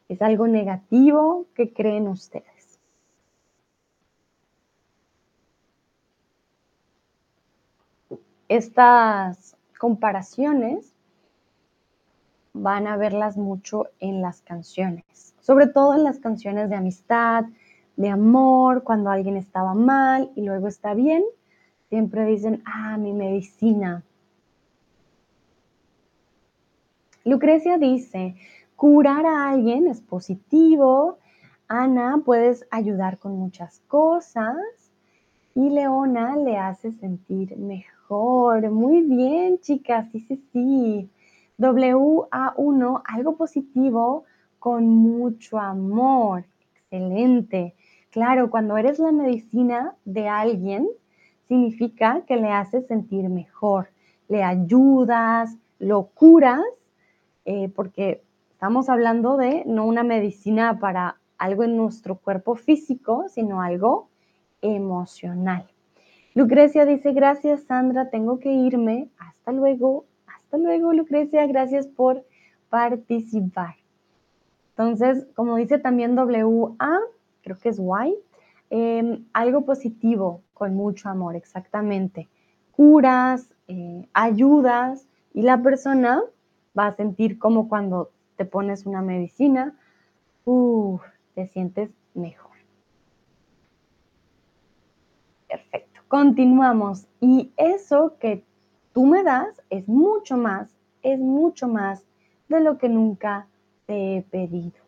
¿Es 0.08 0.20
algo 0.20 0.46
negativo? 0.46 1.46
¿Qué 1.54 1.72
creen 1.72 2.08
ustedes? 2.08 2.57
Estas 8.48 9.56
comparaciones 9.78 10.94
van 12.54 12.86
a 12.86 12.96
verlas 12.96 13.36
mucho 13.36 13.88
en 14.00 14.22
las 14.22 14.40
canciones, 14.40 15.34
sobre 15.40 15.66
todo 15.66 15.94
en 15.94 16.04
las 16.04 16.18
canciones 16.18 16.70
de 16.70 16.76
amistad, 16.76 17.44
de 17.96 18.08
amor, 18.08 18.84
cuando 18.84 19.10
alguien 19.10 19.36
estaba 19.36 19.74
mal 19.74 20.30
y 20.34 20.42
luego 20.42 20.68
está 20.68 20.94
bien, 20.94 21.24
siempre 21.88 22.24
dicen, 22.24 22.62
ah, 22.64 22.96
mi 22.96 23.12
medicina. 23.12 24.02
Lucrecia 27.24 27.76
dice, 27.76 28.36
curar 28.76 29.26
a 29.26 29.50
alguien 29.50 29.88
es 29.88 30.00
positivo. 30.00 31.18
Ana, 31.66 32.22
puedes 32.24 32.66
ayudar 32.70 33.18
con 33.18 33.36
muchas 33.36 33.80
cosas. 33.88 34.56
Y 35.58 35.70
Leona 35.70 36.36
le 36.36 36.56
hace 36.56 36.92
sentir 36.92 37.56
mejor. 37.56 38.70
Muy 38.70 39.02
bien, 39.02 39.58
chicas, 39.58 40.06
sí, 40.12 40.20
sí, 40.20 40.40
sí. 40.52 41.10
WA1, 41.58 43.02
algo 43.04 43.36
positivo 43.36 44.22
con 44.60 44.86
mucho 44.86 45.58
amor. 45.58 46.44
Excelente. 46.76 47.74
Claro, 48.10 48.50
cuando 48.50 48.76
eres 48.76 49.00
la 49.00 49.10
medicina 49.10 49.96
de 50.04 50.28
alguien, 50.28 50.88
significa 51.48 52.22
que 52.24 52.36
le 52.36 52.50
haces 52.52 52.86
sentir 52.86 53.28
mejor, 53.28 53.88
le 54.28 54.44
ayudas, 54.44 55.56
lo 55.80 56.04
curas, 56.14 56.62
eh, 57.46 57.68
porque 57.74 58.22
estamos 58.52 58.88
hablando 58.88 59.36
de 59.36 59.64
no 59.66 59.86
una 59.86 60.04
medicina 60.04 60.78
para 60.78 61.16
algo 61.36 61.64
en 61.64 61.76
nuestro 61.76 62.14
cuerpo 62.14 62.54
físico, 62.54 63.24
sino 63.28 63.60
algo 63.60 64.08
emocional. 64.62 65.66
Lucrecia 66.34 66.84
dice, 66.84 67.12
gracias 67.12 67.62
Sandra, 67.62 68.10
tengo 68.10 68.38
que 68.38 68.52
irme. 68.52 69.08
Hasta 69.18 69.52
luego, 69.52 70.04
hasta 70.26 70.58
luego 70.58 70.92
Lucrecia, 70.92 71.46
gracias 71.46 71.86
por 71.86 72.24
participar. 72.70 73.76
Entonces, 74.70 75.26
como 75.34 75.56
dice 75.56 75.78
también 75.78 76.16
WA, 76.16 77.00
creo 77.42 77.58
que 77.58 77.68
es 77.68 77.78
white, 77.80 78.22
em, 78.70 79.24
algo 79.32 79.64
positivo 79.64 80.42
con 80.54 80.74
mucho 80.74 81.08
amor, 81.08 81.34
exactamente. 81.34 82.28
Curas, 82.72 83.48
eh, 83.66 84.06
ayudas 84.12 85.08
y 85.34 85.42
la 85.42 85.60
persona 85.62 86.22
va 86.78 86.86
a 86.86 86.92
sentir 86.92 87.38
como 87.38 87.68
cuando 87.68 88.10
te 88.36 88.44
pones 88.44 88.86
una 88.86 89.02
medicina, 89.02 89.74
te 91.34 91.46
sientes 91.48 91.90
mejor. 92.14 92.47
Perfecto, 95.48 96.00
continuamos. 96.08 97.06
Y 97.20 97.52
eso 97.56 98.16
que 98.18 98.44
tú 98.92 99.06
me 99.06 99.22
das 99.22 99.62
es 99.70 99.88
mucho 99.88 100.36
más, 100.36 100.76
es 101.02 101.18
mucho 101.18 101.68
más 101.68 102.04
de 102.48 102.60
lo 102.60 102.78
que 102.78 102.88
nunca 102.88 103.48
te 103.86 104.16
he 104.16 104.22
pedido. 104.22 104.78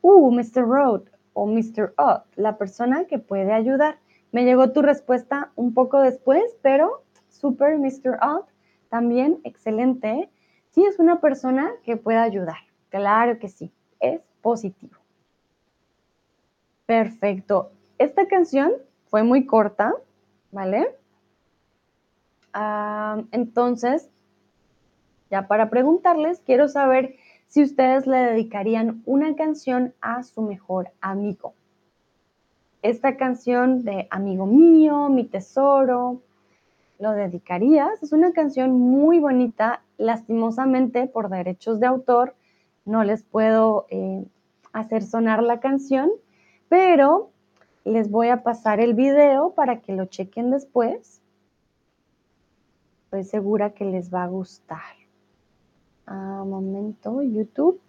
Uh, 0.00 0.30
Mr. 0.30 0.66
Road, 0.66 1.02
o 1.34 1.46
Mr. 1.46 1.92
Odd, 1.98 2.22
la 2.36 2.56
persona 2.56 3.04
que 3.04 3.18
puede 3.18 3.52
ayudar. 3.52 3.98
Me 4.32 4.44
llegó 4.44 4.72
tu 4.72 4.82
respuesta 4.82 5.52
un 5.56 5.74
poco 5.74 6.00
después, 6.00 6.56
pero 6.62 7.02
super 7.28 7.78
Mr. 7.78 8.18
Odd, 8.22 8.44
también 8.88 9.40
excelente. 9.44 10.30
Sí 10.70 10.84
es 10.84 10.98
una 10.98 11.20
persona 11.20 11.70
que 11.84 11.96
puede 11.96 12.18
ayudar. 12.18 12.56
Claro 12.88 13.38
que 13.38 13.48
sí, 13.48 13.70
es 14.00 14.20
positivo. 14.40 14.96
Perfecto. 16.86 17.72
Esta 17.98 18.26
canción 18.26 18.72
fue 19.14 19.22
muy 19.22 19.46
corta, 19.46 19.94
¿vale? 20.50 20.88
Ah, 22.52 23.22
entonces, 23.30 24.10
ya 25.30 25.46
para 25.46 25.70
preguntarles, 25.70 26.40
quiero 26.40 26.66
saber 26.66 27.14
si 27.46 27.62
ustedes 27.62 28.08
le 28.08 28.16
dedicarían 28.16 29.04
una 29.06 29.36
canción 29.36 29.94
a 30.00 30.24
su 30.24 30.42
mejor 30.42 30.90
amigo. 31.00 31.54
Esta 32.82 33.16
canción 33.16 33.84
de 33.84 34.08
Amigo 34.10 34.46
mío, 34.46 35.08
mi 35.10 35.22
tesoro, 35.22 36.20
¿lo 36.98 37.12
dedicarías? 37.12 38.02
Es 38.02 38.12
una 38.12 38.32
canción 38.32 38.72
muy 38.72 39.20
bonita, 39.20 39.84
lastimosamente 39.96 41.06
por 41.06 41.28
derechos 41.28 41.78
de 41.78 41.86
autor, 41.86 42.34
no 42.84 43.04
les 43.04 43.22
puedo 43.22 43.86
eh, 43.90 44.24
hacer 44.72 45.04
sonar 45.04 45.40
la 45.40 45.60
canción, 45.60 46.10
pero 46.68 47.30
les 47.84 48.10
voy 48.10 48.28
a 48.28 48.42
pasar 48.42 48.80
el 48.80 48.94
video 48.94 49.50
para 49.54 49.80
que 49.80 49.92
lo 49.92 50.06
chequen 50.06 50.50
después. 50.50 51.20
Estoy 53.04 53.24
segura 53.24 53.70
que 53.70 53.84
les 53.84 54.12
va 54.12 54.24
a 54.24 54.28
gustar. 54.28 54.80
Un 56.06 56.50
momento, 56.50 57.22
YouTube. 57.22 57.80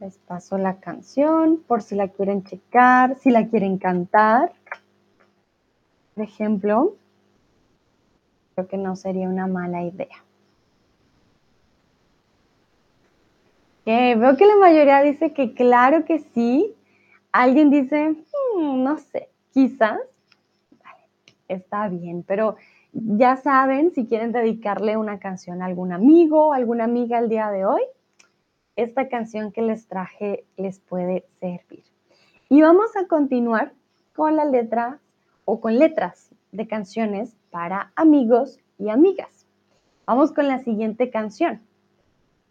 Les 0.00 0.18
paso 0.18 0.58
la 0.58 0.80
canción 0.80 1.62
por 1.66 1.82
si 1.82 1.94
la 1.94 2.08
quieren 2.08 2.44
checar, 2.44 3.16
si 3.16 3.30
la 3.30 3.48
quieren 3.48 3.78
cantar. 3.78 4.52
Por 6.14 6.24
ejemplo, 6.24 6.96
creo 8.54 8.68
que 8.68 8.76
no 8.76 8.96
sería 8.96 9.28
una 9.28 9.46
mala 9.46 9.82
idea. 9.82 10.24
veo 13.86 14.36
que 14.36 14.46
la 14.46 14.56
mayoría 14.56 15.02
dice 15.02 15.32
que 15.32 15.54
claro 15.54 16.04
que 16.04 16.18
sí. 16.18 16.74
Alguien 17.34 17.68
dice, 17.68 18.10
hmm, 18.10 18.84
no 18.84 18.96
sé, 18.96 19.28
quizás. 19.52 19.98
está 21.48 21.88
bien, 21.88 22.22
pero 22.22 22.54
ya 22.92 23.34
saben 23.34 23.90
si 23.92 24.06
quieren 24.06 24.30
dedicarle 24.30 24.96
una 24.96 25.18
canción 25.18 25.60
a 25.60 25.64
algún 25.64 25.92
amigo 25.92 26.52
alguna 26.52 26.84
amiga 26.84 27.18
el 27.18 27.28
día 27.28 27.50
de 27.50 27.66
hoy, 27.66 27.82
esta 28.76 29.08
canción 29.08 29.50
que 29.50 29.62
les 29.62 29.88
traje 29.88 30.44
les 30.56 30.78
puede 30.78 31.26
servir. 31.40 31.82
Y 32.48 32.62
vamos 32.62 32.96
a 32.96 33.08
continuar 33.08 33.72
con 34.14 34.36
la 34.36 34.44
letra 34.44 35.00
o 35.44 35.60
con 35.60 35.76
letras 35.76 36.30
de 36.52 36.68
canciones 36.68 37.36
para 37.50 37.90
amigos 37.96 38.60
y 38.78 38.90
amigas. 38.90 39.44
Vamos 40.06 40.30
con 40.30 40.46
la 40.46 40.60
siguiente 40.60 41.10
canción. 41.10 41.62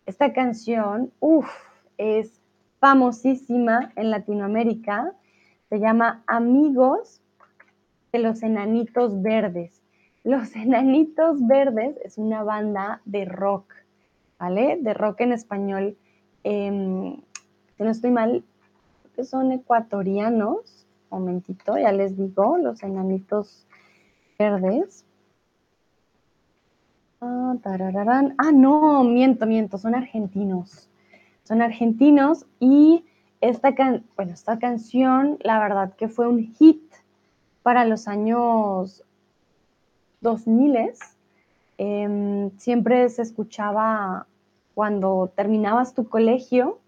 Esta 0.05 0.33
canción, 0.33 1.13
uff, 1.21 1.49
es 1.97 2.42
famosísima 2.83 3.93
en 3.95 4.11
Latinoamérica. 4.11 5.13
Se 5.69 5.79
llama 5.79 6.21
Amigos 6.27 7.21
de 8.11 8.19
los 8.19 8.43
Enanitos 8.43 9.21
Verdes. 9.21 9.81
Los 10.25 10.53
Enanitos 10.57 11.47
Verdes 11.47 11.95
es 12.03 12.17
una 12.17 12.43
banda 12.43 13.01
de 13.05 13.23
rock, 13.23 13.73
¿vale? 14.37 14.79
De 14.81 14.93
rock 14.93 15.21
en 15.21 15.31
español. 15.31 15.95
Em, 16.43 17.21
no 17.79 17.89
estoy 17.89 18.11
mal, 18.11 18.43
que 19.15 19.23
son 19.23 19.53
ecuatorianos. 19.53 20.85
Momentito, 21.09 21.77
ya 21.77 21.93
les 21.93 22.17
digo, 22.17 22.57
los 22.57 22.83
Enanitos 22.83 23.65
Verdes. 24.37 25.05
Ah, 27.21 27.55
ah, 27.63 28.51
no, 28.53 29.05
miento, 29.05 29.45
miento, 29.45 29.77
son 29.77 29.95
argentinos. 29.95 30.89
Son 31.43 31.61
argentinos 31.61 32.45
y 32.59 33.05
esta, 33.41 33.75
bueno, 34.15 34.33
esta 34.33 34.59
canción, 34.59 35.37
la 35.41 35.59
verdad 35.59 35.93
que 35.95 36.07
fue 36.07 36.27
un 36.27 36.53
hit 36.53 36.81
para 37.61 37.85
los 37.85 38.07
años 38.07 39.03
2000. 40.21 40.93
Eh, 41.77 42.51
siempre 42.57 43.09
se 43.09 43.21
escuchaba 43.21 44.27
cuando 44.73 45.31
terminabas 45.35 45.93
tu 45.93 46.07
colegio, 46.07 46.79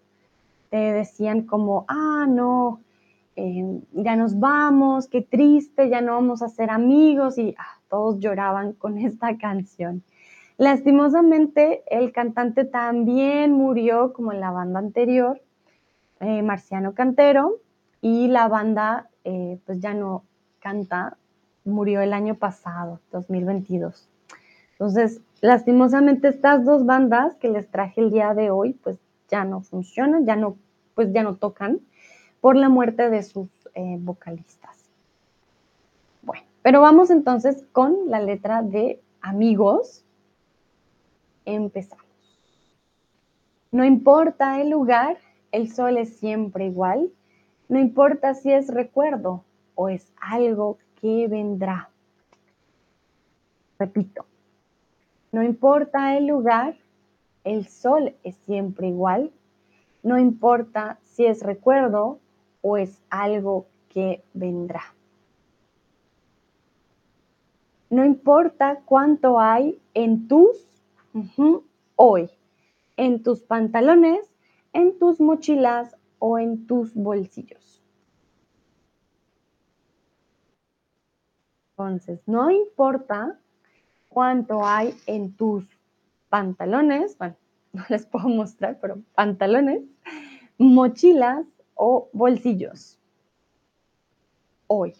te 0.70 0.76
decían 0.76 1.42
como, 1.42 1.84
ah, 1.88 2.26
no, 2.28 2.80
em, 3.36 3.82
ya 3.92 4.16
nos 4.16 4.38
vamos, 4.38 5.06
qué 5.08 5.22
triste, 5.22 5.88
ya 5.88 6.00
no 6.00 6.14
vamos 6.14 6.42
a 6.42 6.48
ser 6.48 6.70
amigos 6.70 7.38
y 7.38 7.54
ah, 7.58 7.78
todos 7.88 8.18
lloraban 8.18 8.72
con 8.72 8.98
esta 8.98 9.36
canción. 9.38 10.02
Lastimosamente, 10.58 11.82
el 11.86 12.12
cantante 12.12 12.64
también 12.64 13.52
murió 13.52 14.12
como 14.12 14.32
en 14.32 14.40
la 14.40 14.50
banda 14.50 14.78
anterior, 14.78 15.40
eh, 16.20 16.42
Marciano 16.42 16.94
Cantero, 16.94 17.60
y 18.00 18.28
la 18.28 18.48
banda 18.48 19.10
eh, 19.24 19.58
pues 19.66 19.80
ya 19.80 19.92
no 19.92 20.24
canta, 20.60 21.18
murió 21.64 22.00
el 22.00 22.12
año 22.12 22.36
pasado, 22.36 23.00
2022. 23.12 24.08
Entonces, 24.72 25.20
lastimosamente 25.40 26.28
estas 26.28 26.64
dos 26.64 26.86
bandas 26.86 27.34
que 27.36 27.48
les 27.48 27.68
traje 27.68 28.00
el 28.00 28.10
día 28.10 28.34
de 28.34 28.50
hoy, 28.50 28.72
pues 28.72 28.98
ya 29.28 29.44
no 29.44 29.60
funcionan, 29.60 30.24
ya 30.24 30.36
no, 30.36 30.56
pues 30.94 31.12
ya 31.12 31.22
no 31.22 31.36
tocan 31.36 31.80
por 32.40 32.56
la 32.56 32.68
muerte 32.68 33.10
de 33.10 33.22
sus 33.22 33.48
eh, 33.74 33.96
vocalistas. 34.00 34.88
Bueno, 36.22 36.44
pero 36.62 36.80
vamos 36.80 37.10
entonces 37.10 37.64
con 37.72 38.08
la 38.08 38.20
letra 38.20 38.62
de 38.62 39.02
Amigos. 39.20 40.05
Empezamos. 41.46 42.04
No 43.72 43.84
importa 43.84 44.60
el 44.60 44.70
lugar, 44.70 45.18
el 45.52 45.72
sol 45.72 45.96
es 45.96 46.16
siempre 46.16 46.66
igual. 46.66 47.10
No 47.68 47.78
importa 47.78 48.34
si 48.34 48.52
es 48.52 48.68
recuerdo 48.68 49.44
o 49.74 49.88
es 49.88 50.12
algo 50.20 50.78
que 51.00 51.28
vendrá. 51.28 51.90
Repito, 53.78 54.24
no 55.32 55.42
importa 55.42 56.16
el 56.16 56.26
lugar, 56.26 56.76
el 57.44 57.66
sol 57.66 58.14
es 58.24 58.36
siempre 58.36 58.88
igual. 58.88 59.30
No 60.02 60.18
importa 60.18 60.98
si 61.02 61.26
es 61.26 61.42
recuerdo 61.42 62.18
o 62.62 62.76
es 62.76 63.02
algo 63.10 63.66
que 63.88 64.22
vendrá. 64.34 64.94
No 67.90 68.04
importa 68.04 68.80
cuánto 68.84 69.38
hay 69.38 69.80
en 69.94 70.26
tus 70.26 70.75
hoy, 71.96 72.30
en 72.96 73.22
tus 73.22 73.42
pantalones, 73.42 74.20
en 74.72 74.98
tus 74.98 75.20
mochilas 75.20 75.96
o 76.18 76.38
en 76.38 76.66
tus 76.66 76.94
bolsillos. 76.94 77.82
Entonces, 81.70 82.20
no 82.26 82.50
importa 82.50 83.38
cuánto 84.08 84.64
hay 84.64 84.94
en 85.06 85.34
tus 85.36 85.64
pantalones, 86.30 87.18
bueno, 87.18 87.36
no 87.72 87.84
les 87.90 88.06
puedo 88.06 88.28
mostrar, 88.28 88.78
pero 88.80 89.02
pantalones, 89.14 89.82
mochilas 90.58 91.46
o 91.74 92.08
bolsillos. 92.12 92.98
Hoy. 94.68 94.94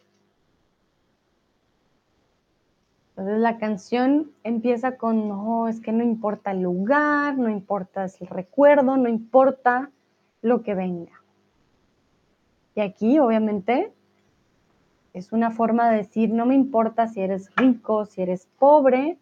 Entonces 3.16 3.40
la 3.40 3.56
canción 3.56 4.30
empieza 4.44 4.98
con, 4.98 5.26
no, 5.26 5.68
es 5.68 5.80
que 5.80 5.90
no 5.90 6.04
importa 6.04 6.50
el 6.50 6.60
lugar, 6.60 7.38
no 7.38 7.48
importa 7.48 8.04
el 8.04 8.26
recuerdo, 8.26 8.98
no 8.98 9.08
importa 9.08 9.90
lo 10.42 10.62
que 10.62 10.74
venga. 10.74 11.22
Y 12.74 12.82
aquí, 12.82 13.18
obviamente, 13.18 13.90
es 15.14 15.32
una 15.32 15.50
forma 15.50 15.88
de 15.88 15.96
decir, 15.96 16.28
no 16.30 16.44
me 16.44 16.54
importa 16.54 17.08
si 17.08 17.22
eres 17.22 17.50
rico, 17.56 18.04
si 18.04 18.20
eres 18.20 18.50
pobre, 18.58 19.16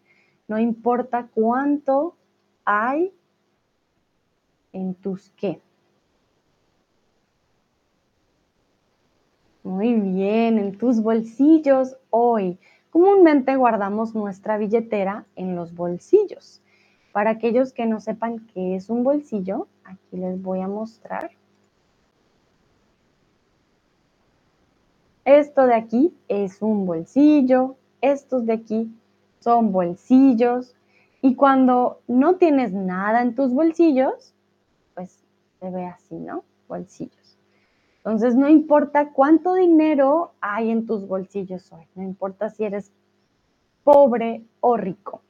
no 0.49 0.59
importa 0.59 1.29
cuánto 1.33 2.17
hay 2.65 3.13
en 4.73 4.93
tus 4.95 5.29
qué. 5.37 5.61
Muy 9.63 9.93
bien, 9.93 10.59
en 10.59 10.77
tus 10.77 11.01
bolsillos 11.01 11.95
hoy. 12.09 12.59
Comúnmente 12.95 13.57
guardamos 13.57 14.15
nuestra 14.15 14.57
billetera 14.57 15.25
en 15.35 15.57
los 15.57 15.75
bolsillos. 15.75 16.61
Para 17.11 17.31
aquellos 17.31 17.73
que 17.73 17.85
no 17.85 17.99
sepan 17.99 18.47
qué 18.53 18.77
es 18.77 18.89
un 18.89 19.03
bolsillo, 19.03 19.67
aquí 19.83 20.15
les 20.15 20.41
voy 20.41 20.61
a 20.61 20.69
mostrar. 20.69 21.31
Esto 25.25 25.67
de 25.67 25.75
aquí 25.75 26.15
es 26.29 26.61
un 26.61 26.85
bolsillo, 26.85 27.75
estos 27.99 28.45
de 28.45 28.53
aquí 28.53 28.89
son 29.41 29.73
bolsillos. 29.73 30.73
Y 31.21 31.35
cuando 31.35 31.99
no 32.07 32.35
tienes 32.35 32.71
nada 32.71 33.21
en 33.21 33.35
tus 33.35 33.53
bolsillos, 33.53 34.33
pues 34.93 35.21
se 35.59 35.69
ve 35.69 35.85
así, 35.85 36.15
¿no? 36.15 36.45
Bolsillos. 36.69 37.24
Entonces, 38.05 38.35
no 38.35 38.47
importa 38.47 39.11
cuánto 39.13 39.55
dinero 39.55 40.33
hay 40.39 40.69
en 40.69 40.85
tus 40.85 41.07
bolsillos 41.07 41.71
hoy, 41.71 41.87
no 41.95 42.03
importa 42.03 42.51
si 42.51 42.63
eres 42.63 42.91
pobre 43.83 44.45
o 44.59 44.77
rico. 44.77 45.23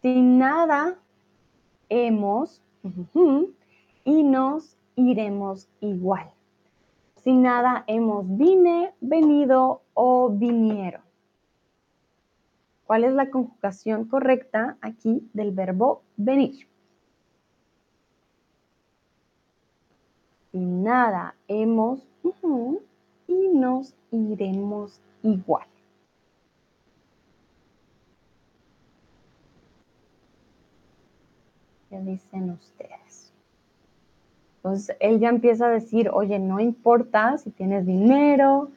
Sin 0.00 0.38
nada 0.38 0.96
hemos 1.88 2.62
y 4.04 4.22
nos 4.22 4.76
iremos 4.94 5.68
igual. 5.80 6.30
Sin 7.16 7.42
nada 7.42 7.82
hemos 7.88 8.24
vine, 8.36 8.94
venido 9.00 9.82
o 9.94 10.30
vinieron. 10.30 11.02
¿Cuál 12.86 13.02
es 13.02 13.12
la 13.14 13.28
conjugación 13.28 14.04
correcta 14.04 14.76
aquí 14.80 15.28
del 15.32 15.50
verbo 15.50 16.02
venir? 16.16 16.68
Sin 20.54 20.84
nada 20.84 21.34
hemos 21.48 22.06
y 23.26 23.48
nos 23.48 23.92
iremos 24.12 25.00
igual. 25.24 25.66
¿Qué 31.90 31.98
dicen 32.02 32.50
ustedes? 32.50 33.32
Entonces 34.58 34.96
él 35.00 35.18
ya 35.18 35.30
empieza 35.30 35.66
a 35.66 35.70
decir, 35.70 36.08
oye, 36.10 36.38
no 36.38 36.60
importa 36.60 37.36
si 37.36 37.50
tienes 37.50 37.84
dinero, 37.84 38.70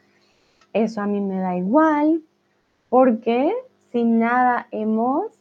eso 0.73 1.01
a 1.01 1.05
mí 1.05 1.21
me 1.21 1.39
da 1.39 1.57
igual, 1.57 2.23
porque 2.89 3.53
sin 3.91 4.17
nada 4.17 4.67
hemos 4.71 5.31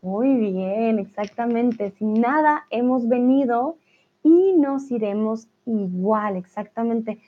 Muy 0.00 0.36
bien, 0.36 1.00
exactamente. 1.00 1.90
Sin 1.90 2.20
nada 2.20 2.66
hemos 2.70 3.08
venido 3.08 3.78
y 4.22 4.54
nos 4.54 4.90
iremos 4.90 5.48
igual, 5.66 6.36
exactamente. 6.36 7.20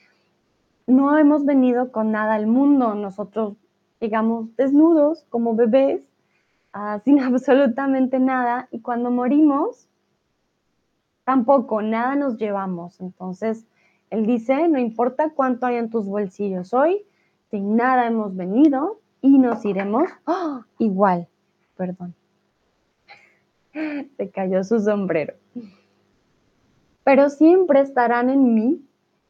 No 0.87 1.16
hemos 1.18 1.44
venido 1.44 1.92
con 1.92 2.12
nada 2.12 2.35
al 2.35 2.46
mundo. 2.46 2.94
Nosotros 2.94 3.57
llegamos 4.00 4.54
desnudos 4.57 5.24
como 5.30 5.54
bebés, 5.54 6.02
uh, 6.74 7.00
sin 7.04 7.20
absolutamente 7.20 8.18
nada, 8.18 8.68
y 8.70 8.80
cuando 8.80 9.11
morimos, 9.11 9.88
tampoco 11.24 11.83
nada 11.83 12.16
nos 12.16 12.38
llevamos. 12.38 13.00
Entonces, 13.00 13.66
él 14.11 14.26
dice, 14.26 14.68
no 14.68 14.78
importa 14.78 15.30
cuánto 15.30 15.66
hay 15.66 15.76
en 15.76 15.90
tus 15.90 16.07
bolsillos 16.07 16.72
hoy, 16.74 17.04
sin 17.50 17.76
nada 17.76 18.07
hemos 18.07 18.37
venido 18.37 19.00
y 19.20 19.38
nos 19.38 19.64
iremos 19.64 20.09
igual. 20.78 21.26
Perdón. 21.76 22.14
Se 24.16 24.30
cayó 24.30 24.62
su 24.62 24.78
sombrero. 24.78 25.35
Pero 27.04 27.28
siempre 27.28 27.80
estarán 27.80 28.30
en 28.30 28.54
mí 28.54 28.82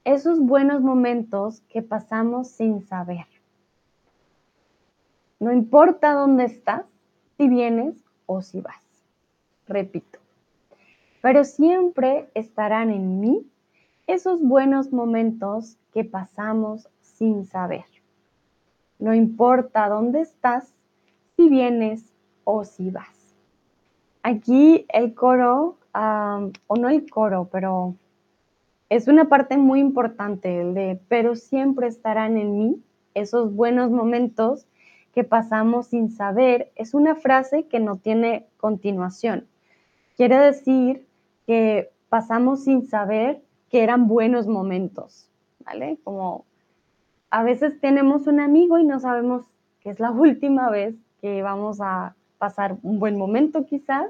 esos 0.05 0.39
buenos 0.39 0.81
momentos 0.81 1.61
que 1.69 1.83
pasamos 1.83 2.49
sin 2.49 2.83
saber. 2.87 3.27
No 5.41 5.53
importa 5.53 6.15
dónde 6.15 6.45
estás, 6.45 6.85
si 7.37 7.49
vienes 7.49 7.97
o 8.27 8.43
si 8.43 8.61
vas. 8.61 8.83
Repito. 9.67 10.21
Pero 11.21 11.45
siempre 11.45 12.31
estarán 12.35 12.91
en 12.91 13.21
mí 13.21 13.47
esos 14.07 14.41
buenos 14.41 14.93
momentos 14.93 15.77
que 15.93 16.05
pasamos 16.05 16.89
sin 17.01 17.45
saber. 17.45 17.85
No 18.99 19.15
importa 19.15 19.89
dónde 19.89 20.21
estás, 20.21 20.73
si 21.37 21.49
vienes 21.49 22.13
o 22.45 22.65
si 22.65 22.91
vas. 22.91 23.35
Aquí 24.23 24.87
el 24.91 25.15
coro, 25.15 25.79
o 25.95 26.77
no 26.77 26.89
el 26.89 27.09
coro, 27.09 27.49
pero 27.51 27.95
es 28.89 29.09
una 29.09 29.29
parte 29.29 29.57
muy 29.57 29.81
importante, 29.81 30.61
el 30.61 30.75
de, 30.75 31.01
pero 31.09 31.37
siempre 31.37 31.87
estarán 31.87 32.37
en 32.37 32.59
mí 32.59 32.83
esos 33.15 33.55
buenos 33.55 33.91
momentos 33.91 34.67
que 35.15 35.25
pasamos 35.25 35.89
sin 35.89 36.11
saber. 36.11 36.73
Es 36.75 36.95
una 36.95 37.15
frase 37.15 37.67
que 37.67 37.81
no 37.81 37.97
tiene 37.97 38.47
continuación. 38.57 39.47
Quiere 40.17 40.39
decir 40.39 41.07
que 41.47 41.91
pasamos 42.09 42.65
sin 42.65 42.87
saber 42.87 43.41
que 43.71 43.83
eran 43.83 44.09
buenos 44.09 44.47
momentos, 44.47 45.29
¿vale? 45.65 45.99
Como 46.05 46.45
a 47.31 47.43
veces 47.43 47.81
tenemos 47.81 48.27
un 48.27 48.41
amigo 48.41 48.79
y 48.79 48.85
no 48.85 49.01
sabemos 49.01 49.45
que 49.81 49.91
es 49.91 50.01
la 50.01 50.11
última 50.13 50.71
vez 50.71 50.95
que 51.21 51.43
vamos 51.43 51.81
a 51.81 52.15
pasar 52.39 52.77
un 52.83 52.99
buen 52.99 53.17
momento 53.17 53.65
quizás 53.65 54.07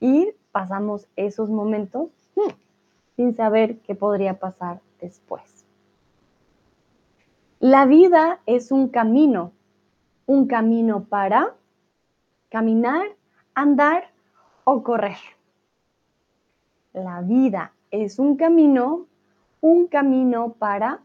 y 0.00 0.28
pasamos 0.52 1.06
esos 1.16 1.50
momentos 1.50 2.10
hmm, 2.34 2.50
sin 3.16 3.36
saber 3.36 3.78
qué 3.80 3.94
podría 3.94 4.38
pasar 4.38 4.80
después. 5.00 5.64
La 7.58 7.86
vida 7.86 8.40
es 8.46 8.70
un 8.70 8.88
camino, 8.88 9.52
un 10.26 10.46
camino 10.46 11.04
para 11.04 11.54
caminar, 12.50 13.06
andar 13.54 14.10
o 14.64 14.82
correr. 14.82 15.18
La 16.92 17.20
vida 17.22 17.72
es 17.90 18.18
un 18.18 18.36
camino, 18.36 19.06
un 19.60 19.86
camino 19.86 20.52
para 20.52 21.00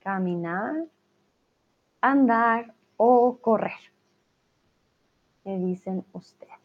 caminar, 0.00 0.86
andar 2.00 2.74
o 2.96 3.38
correr. 3.38 3.72
¿Qué 5.42 5.58
dicen 5.58 6.04
ustedes? 6.12 6.56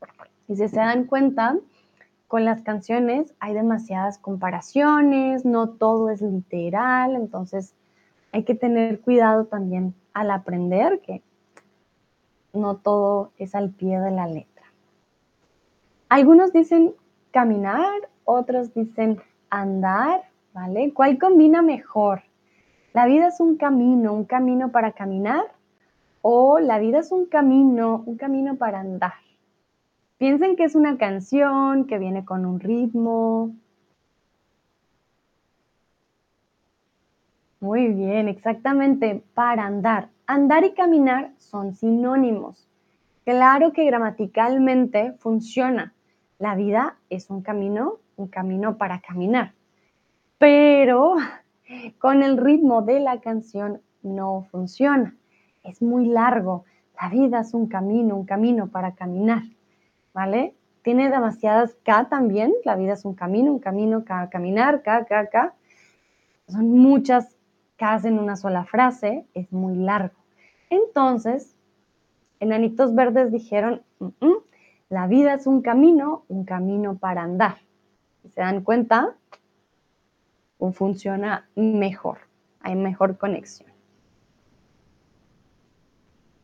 Y 0.00 0.35
si 0.54 0.68
se 0.68 0.76
dan 0.76 1.04
cuenta, 1.04 1.56
con 2.28 2.44
las 2.44 2.62
canciones 2.62 3.34
hay 3.40 3.54
demasiadas 3.54 4.18
comparaciones, 4.18 5.44
no 5.44 5.70
todo 5.70 6.10
es 6.10 6.20
literal, 6.22 7.14
entonces 7.14 7.74
hay 8.32 8.44
que 8.44 8.54
tener 8.54 9.00
cuidado 9.00 9.46
también 9.46 9.94
al 10.12 10.30
aprender 10.30 11.00
que 11.00 11.22
no 12.52 12.76
todo 12.76 13.32
es 13.38 13.54
al 13.54 13.70
pie 13.70 14.00
de 14.00 14.10
la 14.10 14.26
letra. 14.26 14.64
Algunos 16.08 16.52
dicen 16.52 16.94
caminar, 17.30 18.08
otros 18.24 18.72
dicen 18.74 19.20
andar, 19.50 20.22
¿vale? 20.52 20.92
¿Cuál 20.94 21.18
combina 21.18 21.62
mejor? 21.62 22.22
¿La 22.92 23.06
vida 23.06 23.28
es 23.28 23.40
un 23.40 23.56
camino, 23.56 24.14
un 24.14 24.24
camino 24.24 24.70
para 24.70 24.92
caminar? 24.92 25.44
¿O 26.22 26.58
la 26.58 26.78
vida 26.78 27.00
es 27.00 27.12
un 27.12 27.26
camino, 27.26 28.02
un 28.06 28.16
camino 28.16 28.56
para 28.56 28.80
andar? 28.80 29.25
Piensen 30.18 30.56
que 30.56 30.64
es 30.64 30.74
una 30.74 30.96
canción 30.96 31.86
que 31.86 31.98
viene 31.98 32.24
con 32.24 32.46
un 32.46 32.58
ritmo. 32.58 33.54
Muy 37.60 37.88
bien, 37.88 38.28
exactamente, 38.28 39.22
para 39.34 39.66
andar. 39.66 40.08
Andar 40.26 40.64
y 40.64 40.72
caminar 40.72 41.32
son 41.36 41.74
sinónimos. 41.74 42.66
Claro 43.24 43.72
que 43.72 43.84
gramaticalmente 43.84 45.12
funciona. 45.18 45.92
La 46.38 46.54
vida 46.54 46.96
es 47.10 47.28
un 47.28 47.42
camino, 47.42 47.98
un 48.16 48.28
camino 48.28 48.78
para 48.78 49.00
caminar. 49.00 49.52
Pero 50.38 51.16
con 51.98 52.22
el 52.22 52.38
ritmo 52.38 52.80
de 52.80 53.00
la 53.00 53.20
canción 53.20 53.82
no 54.02 54.46
funciona. 54.50 55.14
Es 55.62 55.82
muy 55.82 56.06
largo. 56.06 56.64
La 57.00 57.10
vida 57.10 57.40
es 57.40 57.52
un 57.52 57.66
camino, 57.66 58.16
un 58.16 58.24
camino 58.24 58.68
para 58.68 58.94
caminar. 58.94 59.42
¿Vale? 60.16 60.54
Tiene 60.80 61.10
demasiadas 61.10 61.76
K 61.84 62.08
también, 62.08 62.54
la 62.64 62.74
vida 62.74 62.94
es 62.94 63.04
un 63.04 63.14
camino, 63.14 63.52
un 63.52 63.58
camino, 63.58 64.02
K, 64.02 64.30
caminar, 64.30 64.82
K, 64.82 65.04
K, 65.04 65.26
K. 65.28 65.54
Son 66.48 66.70
muchas 66.70 67.36
K 67.76 68.00
en 68.04 68.18
una 68.18 68.36
sola 68.36 68.64
frase, 68.64 69.26
es 69.34 69.52
muy 69.52 69.76
largo. 69.76 70.16
Entonces, 70.70 71.54
enanitos 72.40 72.94
verdes 72.94 73.30
dijeron, 73.30 73.82
la 74.88 75.06
vida 75.06 75.34
es 75.34 75.46
un 75.46 75.60
camino, 75.60 76.24
un 76.28 76.46
camino 76.46 76.96
para 76.96 77.22
andar. 77.22 77.56
¿Se 78.34 78.40
dan 78.40 78.62
cuenta? 78.62 79.16
Funciona 80.72 81.46
mejor, 81.56 82.20
hay 82.60 82.74
mejor 82.74 83.18
conexión. 83.18 83.75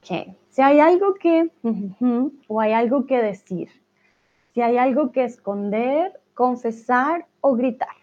Si 0.03 0.61
hay 0.61 0.81
algo 0.81 1.15
que, 1.15 1.51
o 2.49 2.61
hay 2.61 2.73
algo 2.73 3.07
que 3.07 3.23
decir, 3.23 3.71
si 4.53 4.61
hay 4.61 4.77
algo 4.77 5.13
que 5.13 5.25
esconder, 5.25 6.21
confesar 6.35 7.27
o 7.41 7.55
gritar. 7.55 7.97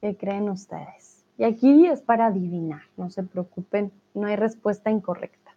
¿Qué 0.00 0.16
creen 0.16 0.48
ustedes? 0.48 1.24
Y 1.36 1.44
aquí 1.44 1.86
es 1.86 2.00
para 2.00 2.26
adivinar, 2.26 2.82
no 2.96 3.10
se 3.10 3.22
preocupen, 3.22 3.92
no 4.14 4.26
hay 4.26 4.36
respuesta 4.36 4.90
incorrecta. 4.90 5.54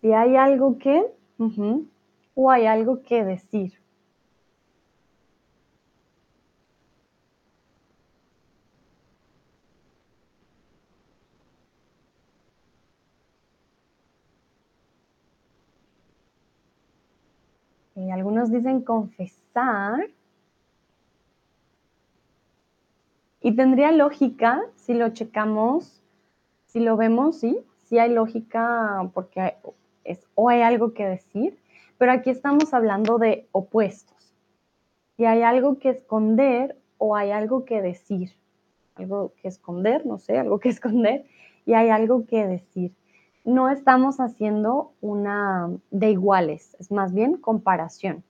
Si 0.00 0.12
hay 0.12 0.36
algo 0.36 0.78
que, 0.78 1.04
o 2.34 2.50
hay 2.50 2.66
algo 2.66 3.02
que 3.02 3.24
decir. 3.24 3.81
Algunos 18.42 18.64
dicen 18.64 18.80
confesar. 18.80 20.08
Y 23.40 23.54
tendría 23.54 23.92
lógica 23.92 24.62
si 24.74 24.94
lo 24.94 25.10
checamos, 25.10 26.02
si 26.66 26.80
lo 26.80 26.96
vemos, 26.96 27.38
sí, 27.38 27.58
sí 27.84 27.98
hay 27.98 28.12
lógica 28.12 29.08
porque 29.14 29.54
es, 30.02 30.26
o 30.34 30.48
hay 30.48 30.62
algo 30.62 30.92
que 30.92 31.06
decir, 31.06 31.56
pero 31.98 32.10
aquí 32.10 32.30
estamos 32.30 32.74
hablando 32.74 33.18
de 33.18 33.46
opuestos. 33.52 34.34
Si 35.16 35.24
hay 35.24 35.42
algo 35.42 35.78
que 35.78 35.90
esconder 35.90 36.76
o 36.98 37.14
hay 37.14 37.30
algo 37.30 37.64
que 37.64 37.80
decir. 37.80 38.32
Algo 38.96 39.32
que 39.40 39.48
esconder, 39.48 40.04
no 40.04 40.18
sé, 40.18 40.38
algo 40.38 40.58
que 40.58 40.68
esconder 40.76 41.26
y 41.64 41.74
hay 41.74 41.90
algo 41.90 42.26
que 42.26 42.44
decir 42.44 42.92
no 43.44 43.68
estamos 43.68 44.20
haciendo 44.20 44.92
una 45.00 45.70
de 45.90 46.10
iguales, 46.10 46.76
es 46.78 46.90
más 46.90 47.12
bien 47.12 47.36
comparación, 47.36 48.22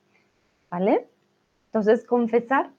¿vale? 0.72 1.06
Entonces, 1.66 2.04
confesar, 2.06 2.70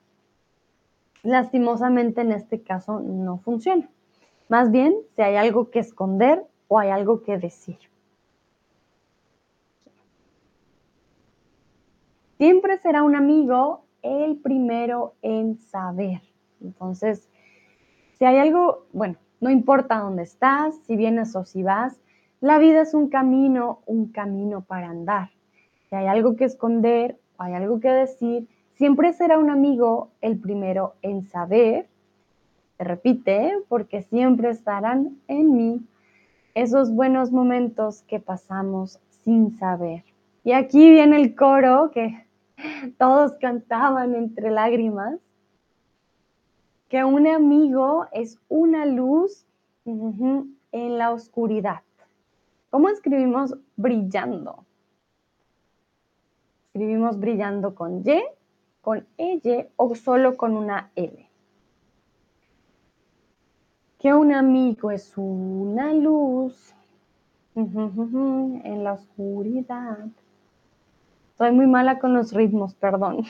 lastimosamente 1.21 2.21
en 2.21 2.31
este 2.31 2.63
caso 2.63 2.99
no 2.99 3.37
funciona. 3.37 3.87
Más 4.49 4.71
bien, 4.71 4.95
si 5.15 5.21
hay 5.21 5.35
algo 5.35 5.69
que 5.69 5.79
esconder 5.79 6.43
o 6.67 6.79
hay 6.79 6.89
algo 6.89 7.21
que 7.21 7.37
decir. 7.37 7.77
Siempre 12.37 12.79
será 12.79 13.03
un 13.03 13.15
amigo 13.15 13.85
el 14.01 14.37
primero 14.37 15.13
en 15.21 15.59
saber. 15.59 16.21
Entonces, 16.61 17.29
si 18.17 18.25
hay 18.25 18.37
algo, 18.37 18.87
bueno, 18.91 19.17
no 19.39 19.51
importa 19.51 19.99
dónde 19.99 20.23
estás, 20.23 20.75
si 20.87 20.95
vienes 20.95 21.35
o 21.35 21.45
si 21.45 21.61
vas, 21.61 22.01
la 22.41 22.57
vida 22.57 22.81
es 22.81 22.95
un 22.95 23.09
camino, 23.09 23.81
un 23.85 24.11
camino 24.11 24.61
para 24.61 24.89
andar. 24.89 25.29
Si 25.89 25.95
hay 25.95 26.07
algo 26.07 26.35
que 26.35 26.45
esconder 26.45 27.19
hay 27.43 27.53
algo 27.53 27.79
que 27.79 27.89
decir, 27.89 28.47
siempre 28.75 29.11
será 29.13 29.37
un 29.37 29.49
amigo 29.49 30.09
el 30.21 30.39
primero 30.39 30.95
en 31.01 31.23
saber. 31.23 31.87
Se 32.77 32.83
repite, 32.83 33.53
porque 33.67 34.01
siempre 34.01 34.49
estarán 34.49 35.17
en 35.27 35.55
mí 35.55 35.81
esos 36.55 36.93
buenos 36.93 37.31
momentos 37.31 38.03
que 38.03 38.19
pasamos 38.19 38.99
sin 39.23 39.57
saber. 39.57 40.03
Y 40.43 40.53
aquí 40.53 40.89
viene 40.89 41.17
el 41.17 41.35
coro 41.35 41.91
que 41.91 42.25
todos 42.97 43.33
cantaban 43.33 44.15
entre 44.15 44.49
lágrimas, 44.49 45.19
que 46.87 47.03
un 47.03 47.27
amigo 47.27 48.07
es 48.11 48.39
una 48.49 48.85
luz 48.85 49.45
en 49.85 50.97
la 50.97 51.11
oscuridad. 51.11 51.81
¿Cómo 52.69 52.89
escribimos 52.89 53.55
brillando? 53.75 54.63
Escribimos 56.73 57.19
brillando 57.19 57.75
con 57.75 57.99
Y, 57.99 58.23
con 58.81 59.05
E 59.19 59.69
o 59.75 59.93
solo 59.93 60.35
con 60.35 60.57
una 60.57 60.89
L. 60.95 61.29
Que 63.99 64.11
un 64.11 64.33
amigo 64.33 64.89
es 64.89 65.13
una 65.15 65.93
luz 65.93 66.73
en 67.53 68.83
la 68.83 68.93
oscuridad. 68.93 70.07
Soy 71.37 71.51
muy 71.51 71.67
mala 71.67 71.99
con 71.99 72.15
los 72.15 72.33
ritmos, 72.33 72.73
perdón. 72.73 73.17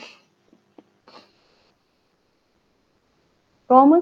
¿Cómo, 3.66 4.00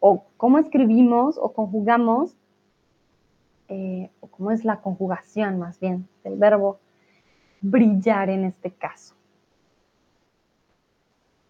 o 0.00 0.24
cómo 0.36 0.58
escribimos 0.58 1.38
o 1.38 1.54
conjugamos, 1.54 2.36
eh, 3.68 4.10
o 4.20 4.26
cómo 4.26 4.50
es 4.50 4.66
la 4.66 4.82
conjugación 4.82 5.58
más 5.58 5.80
bien 5.80 6.06
del 6.24 6.36
verbo 6.36 6.78
brillar 7.70 8.30
en 8.30 8.44
este 8.44 8.70
caso? 8.70 9.14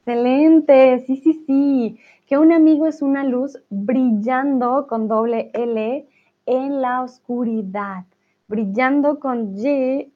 Excelente, 0.00 1.00
sí, 1.00 1.16
sí, 1.16 1.44
sí. 1.46 1.98
Que 2.26 2.38
un 2.38 2.52
amigo 2.52 2.86
es 2.86 3.02
una 3.02 3.24
luz 3.24 3.58
brillando 3.70 4.86
con 4.86 5.08
doble 5.08 5.50
L 5.52 6.06
en 6.46 6.80
la 6.80 7.02
oscuridad. 7.02 8.04
Brillando 8.48 9.18
con 9.18 9.56
Y 9.58 10.12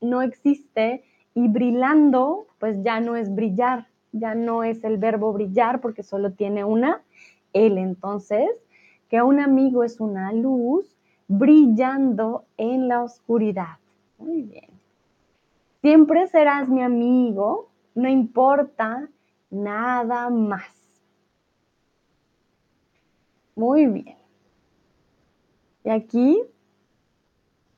no 0.00 0.22
existe 0.22 1.04
y 1.34 1.48
brillando, 1.48 2.46
pues 2.58 2.82
ya 2.82 2.98
no 3.00 3.14
es 3.14 3.32
brillar, 3.34 3.86
ya 4.12 4.34
no 4.34 4.64
es 4.64 4.82
el 4.84 4.98
verbo 4.98 5.32
brillar 5.32 5.80
porque 5.80 6.02
solo 6.02 6.32
tiene 6.32 6.64
una 6.64 7.02
L. 7.52 7.80
Entonces, 7.80 8.48
que 9.08 9.22
un 9.22 9.38
amigo 9.40 9.84
es 9.84 10.00
una 10.00 10.32
luz 10.32 10.96
brillando 11.28 12.44
en 12.56 12.88
la 12.88 13.02
oscuridad. 13.02 13.78
Muy 14.18 14.42
bien. 14.42 14.75
Siempre 15.86 16.26
serás 16.26 16.68
mi 16.68 16.82
amigo, 16.82 17.70
no 17.94 18.08
importa 18.08 19.08
nada 19.50 20.28
más. 20.30 20.74
Muy 23.54 23.86
bien. 23.86 24.16
Y 25.84 25.90
aquí, 25.90 26.42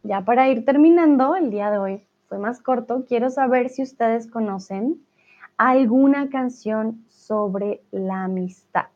ya 0.05 0.23
para 0.23 0.49
ir 0.49 0.65
terminando 0.65 1.37
el 1.37 1.51
día 1.51 1.71
de 1.71 1.77
hoy, 1.77 2.07
fue 2.31 2.39
más 2.39 2.63
corto, 2.63 3.05
quiero 3.07 3.29
saber 3.29 3.69
si 3.69 3.83
ustedes 3.83 4.27
conocen 4.27 5.05
alguna 5.59 6.31
canción 6.31 7.05
sobre 7.11 7.83
la 7.91 8.25
amistad. 8.25 8.87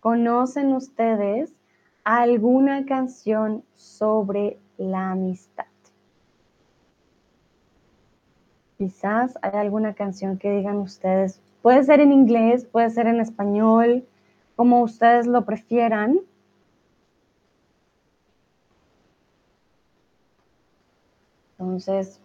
¿Conocen 0.00 0.72
ustedes 0.72 1.54
alguna 2.02 2.84
canción 2.84 3.62
sobre 3.76 4.58
la 4.76 5.12
amistad? 5.12 5.69
Quizás 8.80 9.36
hay 9.42 9.60
alguna 9.60 9.92
canción 9.92 10.38
que 10.38 10.50
digan 10.50 10.78
ustedes, 10.78 11.42
puede 11.60 11.84
ser 11.84 12.00
en 12.00 12.12
inglés, 12.12 12.64
puede 12.64 12.88
ser 12.88 13.08
en 13.08 13.20
español, 13.20 14.06
como 14.56 14.80
ustedes 14.80 15.26
lo 15.26 15.44
prefieran. 15.44 16.18
Entonces, 21.58 22.22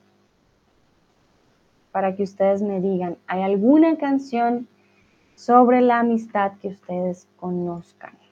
para 1.91 2.15
que 2.15 2.23
ustedes 2.23 2.61
me 2.61 2.79
digan, 2.79 3.17
¿hay 3.27 3.41
alguna 3.41 3.97
canción 3.97 4.69
sobre 5.35 5.81
la 5.81 5.99
amistad 5.99 6.53
que 6.61 6.69
ustedes 6.69 7.27
conozcan? 7.35 8.24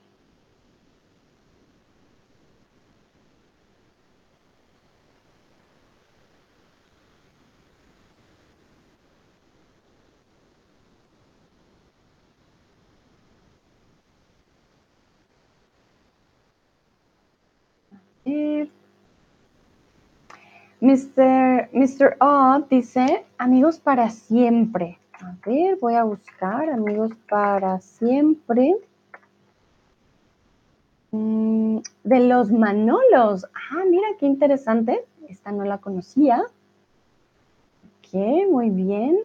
Mr. 20.81 21.69
Mr. 21.71 22.17
O 22.19 22.59
dice 22.69 23.25
amigos 23.37 23.79
para 23.79 24.09
siempre. 24.09 24.99
A 25.13 25.35
ver, 25.45 25.77
voy 25.79 25.95
a 25.95 26.03
buscar 26.03 26.69
amigos 26.69 27.11
para 27.29 27.79
siempre. 27.79 28.75
Mm, 31.11 31.77
de 32.03 32.19
los 32.27 32.51
Manolos. 32.51 33.45
Ah, 33.53 33.83
mira 33.89 34.07
qué 34.19 34.25
interesante. 34.25 35.05
Esta 35.29 35.51
no 35.51 35.63
la 35.63 35.77
conocía. 35.77 36.43
Ok, 37.99 38.49
muy 38.51 38.69
bien. 38.69 39.19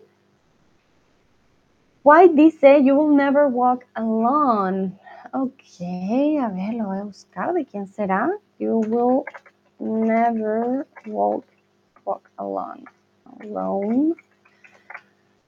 White 2.05 2.35
dice, 2.35 2.85
you 2.85 2.95
will 2.95 3.17
never 3.17 3.49
walk 3.49 3.85
alone. 3.95 4.93
Ok, 5.33 5.81
a 6.41 6.49
ver, 6.49 6.75
lo 6.75 6.87
voy 6.87 6.99
a 6.99 7.05
buscar. 7.05 7.53
¿De 7.53 7.65
quién 7.67 7.87
será? 7.87 8.31
You 8.59 8.81
will 8.81 9.25
never 9.79 10.87
walk, 11.07 11.45
walk 12.05 12.31
alone. 12.39 12.85
Alone. 13.41 14.15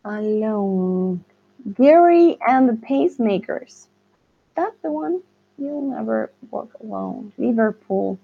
Alone. 0.05 1.25
Gary 1.75 2.37
and 2.47 2.69
the 2.69 2.75
Pacemakers. 2.75 3.87
That's 4.55 4.77
the 4.83 4.91
one. 4.91 5.23
You'll 5.57 5.91
never 5.91 6.31
walk 6.51 6.71
alone. 6.83 7.33
Liverpool. 7.39 8.19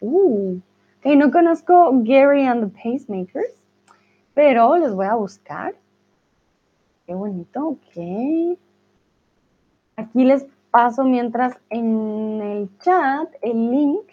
Uh. 0.00 0.60
Okay, 1.00 1.14
no 1.14 1.30
conozco 1.30 2.04
Gary 2.04 2.44
and 2.46 2.62
the 2.62 2.68
Pacemakers, 2.68 3.52
pero 4.34 4.76
les 4.76 4.92
voy 4.92 5.06
a 5.06 5.14
buscar. 5.14 5.74
Qué 7.06 7.14
bonito, 7.14 7.68
ok. 7.68 8.58
Aquí 9.96 10.24
les 10.24 10.44
paso 10.70 11.04
mientras 11.04 11.56
en 11.70 12.40
el 12.42 12.78
chat 12.78 13.28
el 13.42 13.70
link 13.70 14.06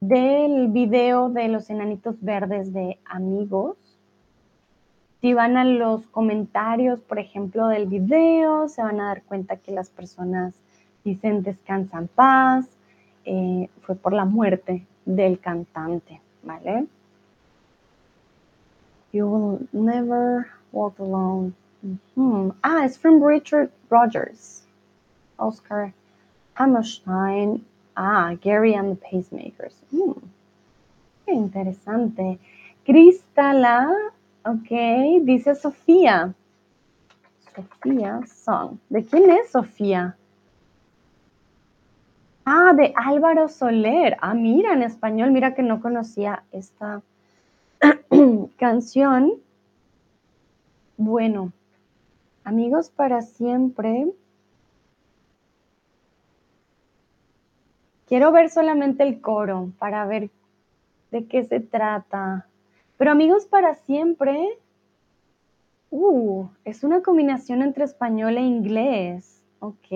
del 0.00 0.68
video 0.68 1.28
de 1.28 1.48
los 1.48 1.70
enanitos 1.70 2.16
verdes 2.20 2.72
de 2.72 2.98
amigos. 3.04 3.76
Si 5.20 5.34
van 5.34 5.56
a 5.56 5.64
los 5.64 6.06
comentarios, 6.08 7.00
por 7.00 7.20
ejemplo, 7.20 7.68
del 7.68 7.86
video, 7.86 8.68
se 8.68 8.82
van 8.82 9.00
a 9.00 9.06
dar 9.06 9.22
cuenta 9.22 9.56
que 9.56 9.70
las 9.70 9.90
personas 9.90 10.54
dicen 11.04 11.42
descansan 11.42 12.08
paz, 12.08 12.66
eh, 13.24 13.68
fue 13.82 13.94
por 13.94 14.12
la 14.12 14.24
muerte 14.24 14.84
del 15.04 15.38
cantante, 15.38 16.20
¿vale? 16.42 16.86
You 19.12 19.26
will 19.26 19.68
never 19.72 20.46
walk 20.72 20.98
alone. 20.98 21.52
Ah, 22.62 22.84
es 22.84 22.98
from 22.98 23.22
Richard 23.22 23.70
Rogers. 23.90 24.61
Oscar 25.38 25.92
Hammerstein 26.54 27.64
Ah, 27.94 28.34
Gary 28.40 28.74
and 28.74 28.96
the 28.96 28.96
Pacemakers. 28.96 29.74
Mm, 29.92 30.14
qué 31.26 31.32
interesante. 31.32 32.38
Cristala, 32.84 33.88
ok, 34.44 35.22
dice 35.22 35.54
Sofía. 35.54 36.34
Sofía 37.54 38.20
Song. 38.26 38.78
¿De 38.88 39.04
quién 39.04 39.30
es 39.30 39.50
Sofía? 39.50 40.16
Ah, 42.46 42.72
de 42.74 42.92
Álvaro 42.96 43.48
Soler. 43.48 44.16
Ah, 44.20 44.34
mira, 44.34 44.72
en 44.72 44.82
español, 44.82 45.30
mira 45.30 45.54
que 45.54 45.62
no 45.62 45.80
conocía 45.82 46.44
esta 46.50 47.02
canción. 48.56 49.34
Bueno, 50.96 51.52
amigos 52.42 52.88
para 52.88 53.20
siempre. 53.20 54.12
Quiero 58.12 58.30
ver 58.30 58.50
solamente 58.50 59.04
el 59.04 59.22
coro 59.22 59.72
para 59.78 60.04
ver 60.04 60.28
de 61.10 61.24
qué 61.24 61.44
se 61.44 61.60
trata. 61.60 62.46
Pero 62.98 63.10
amigos 63.10 63.46
para 63.46 63.74
siempre, 63.74 64.58
Uh, 65.88 66.48
es 66.66 66.84
una 66.84 67.00
combinación 67.00 67.62
entre 67.62 67.84
español 67.84 68.36
e 68.36 68.42
inglés. 68.42 69.42
Ok. 69.60 69.88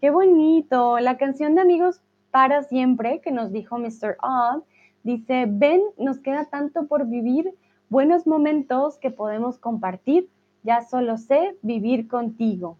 Qué 0.00 0.10
bonito. 0.10 1.00
La 1.00 1.16
canción 1.16 1.56
de 1.56 1.62
Amigos 1.62 2.00
para 2.30 2.62
siempre 2.62 3.20
que 3.20 3.32
nos 3.32 3.50
dijo 3.50 3.76
Mr. 3.76 4.16
Odd 4.22 4.62
dice, 5.02 5.46
ven, 5.48 5.82
nos 5.98 6.20
queda 6.20 6.44
tanto 6.44 6.86
por 6.86 7.06
vivir, 7.06 7.52
buenos 7.88 8.24
momentos 8.28 8.98
que 8.98 9.10
podemos 9.10 9.58
compartir. 9.58 10.28
Ya 10.62 10.82
solo 10.82 11.16
sé 11.16 11.56
vivir 11.62 12.06
contigo. 12.06 12.76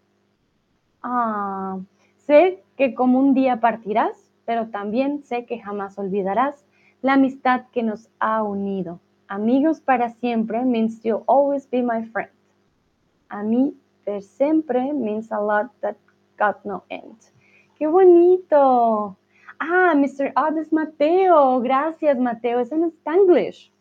Ah, 1.03 1.79
sé 2.17 2.63
que 2.81 2.95
como 2.95 3.19
un 3.19 3.35
día 3.35 3.59
partirás, 3.59 4.33
pero 4.43 4.69
también 4.69 5.23
sé 5.23 5.45
que 5.45 5.59
jamás 5.59 5.99
olvidarás 5.99 6.65
la 7.03 7.13
amistad 7.13 7.65
que 7.71 7.83
nos 7.83 8.09
ha 8.17 8.41
unido. 8.41 8.99
Amigos 9.27 9.81
para 9.81 10.09
siempre 10.09 10.65
means 10.65 10.99
you'll 11.03 11.23
always 11.27 11.69
be 11.69 11.83
my 11.83 12.03
friend. 12.05 12.31
A 13.29 13.43
mí 13.43 13.75
per 14.03 14.23
siempre 14.23 14.93
means 14.93 15.31
a 15.31 15.39
lot 15.39 15.71
that 15.81 15.95
got 16.39 16.65
no 16.65 16.83
end. 16.89 17.19
¡Qué 17.77 17.85
bonito! 17.85 19.15
Ah, 19.59 19.93
Mr. 19.95 20.33
Es 20.59 20.73
Mateo. 20.73 21.59
Gracias, 21.59 22.17
Mateo. 22.17 22.61
Es 22.61 22.71
en 22.71 22.85
Spanglish. 22.85 23.71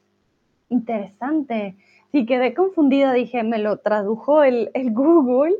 Interesante. 0.68 1.74
Sí, 2.12 2.26
quedé 2.26 2.52
confundida. 2.52 3.14
Dije, 3.14 3.44
me 3.44 3.60
lo 3.60 3.78
tradujo 3.78 4.42
el 4.42 4.70
Google, 4.92 5.56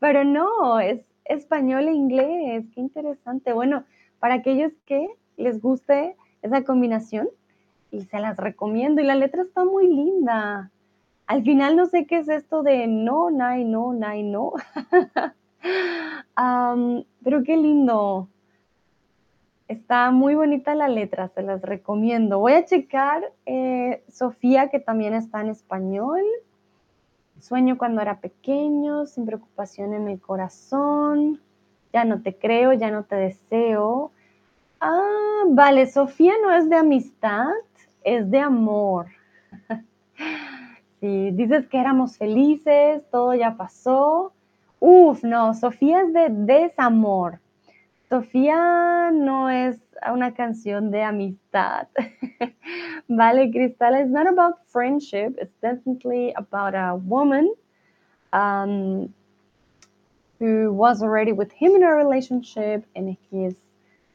pero 0.00 0.22
no, 0.22 0.80
es 0.80 1.00
español 1.24 1.88
e 1.88 1.92
inglés. 1.92 2.64
Qué 2.74 2.80
interesante. 2.80 3.52
Bueno, 3.52 3.84
para 4.18 4.34
aquellos 4.34 4.72
que 4.86 5.08
les 5.36 5.60
guste 5.60 6.16
esa 6.42 6.64
combinación, 6.64 7.28
y 7.94 8.04
se 8.04 8.18
las 8.18 8.36
recomiendo. 8.36 9.00
Y 9.00 9.04
la 9.04 9.14
letra 9.14 9.42
está 9.42 9.64
muy 9.64 9.86
linda. 9.86 10.70
Al 11.26 11.42
final 11.42 11.76
no 11.76 11.86
sé 11.86 12.06
qué 12.06 12.18
es 12.18 12.28
esto 12.28 12.62
de 12.62 12.86
no, 12.86 13.30
nai, 13.30 13.64
no, 13.64 13.92
nai, 13.94 14.22
no. 14.22 14.52
pero 17.24 17.42
qué 17.44 17.56
lindo. 17.56 18.28
Está 19.68 20.10
muy 20.10 20.34
bonita 20.34 20.74
la 20.74 20.88
letra, 20.88 21.28
se 21.28 21.42
las 21.42 21.62
recomiendo. 21.62 22.38
Voy 22.40 22.52
a 22.52 22.66
checar 22.66 23.32
eh, 23.46 24.04
Sofía, 24.08 24.68
que 24.68 24.80
también 24.80 25.14
está 25.14 25.40
en 25.40 25.48
español. 25.48 26.20
Sueño 27.44 27.76
cuando 27.76 28.00
era 28.00 28.20
pequeño, 28.20 29.04
sin 29.04 29.26
preocupación 29.26 29.92
en 29.92 30.08
el 30.08 30.18
corazón. 30.18 31.42
Ya 31.92 32.06
no 32.06 32.22
te 32.22 32.34
creo, 32.34 32.72
ya 32.72 32.90
no 32.90 33.04
te 33.04 33.16
deseo. 33.16 34.12
Ah, 34.80 35.42
vale, 35.48 35.86
Sofía 35.86 36.32
no 36.42 36.50
es 36.54 36.70
de 36.70 36.76
amistad, 36.76 37.50
es 38.02 38.30
de 38.30 38.38
amor. 38.38 39.08
Si 41.00 41.32
dices 41.32 41.66
que 41.66 41.78
éramos 41.78 42.16
felices, 42.16 43.02
todo 43.10 43.34
ya 43.34 43.58
pasó. 43.58 44.32
Uf, 44.80 45.22
no, 45.22 45.52
Sofía 45.52 46.00
es 46.00 46.14
de 46.14 46.28
desamor. 46.30 47.40
Sofía 48.08 49.10
no 49.12 49.50
es 49.50 49.78
una 50.12 50.34
canción 50.34 50.90
de 50.90 51.02
amistad. 51.02 51.88
vale, 53.08 53.50
Cristal, 53.50 53.94
it's 53.94 54.10
not 54.10 54.26
about 54.26 54.66
friendship. 54.68 55.36
It's 55.40 55.54
definitely 55.60 56.32
about 56.36 56.74
a 56.74 56.94
woman 56.96 57.54
um, 58.32 59.12
who 60.38 60.72
was 60.72 61.02
already 61.02 61.32
with 61.32 61.52
him 61.52 61.74
in 61.76 61.82
a 61.82 61.92
relationship 61.92 62.84
and 62.94 63.16
he's 63.30 63.54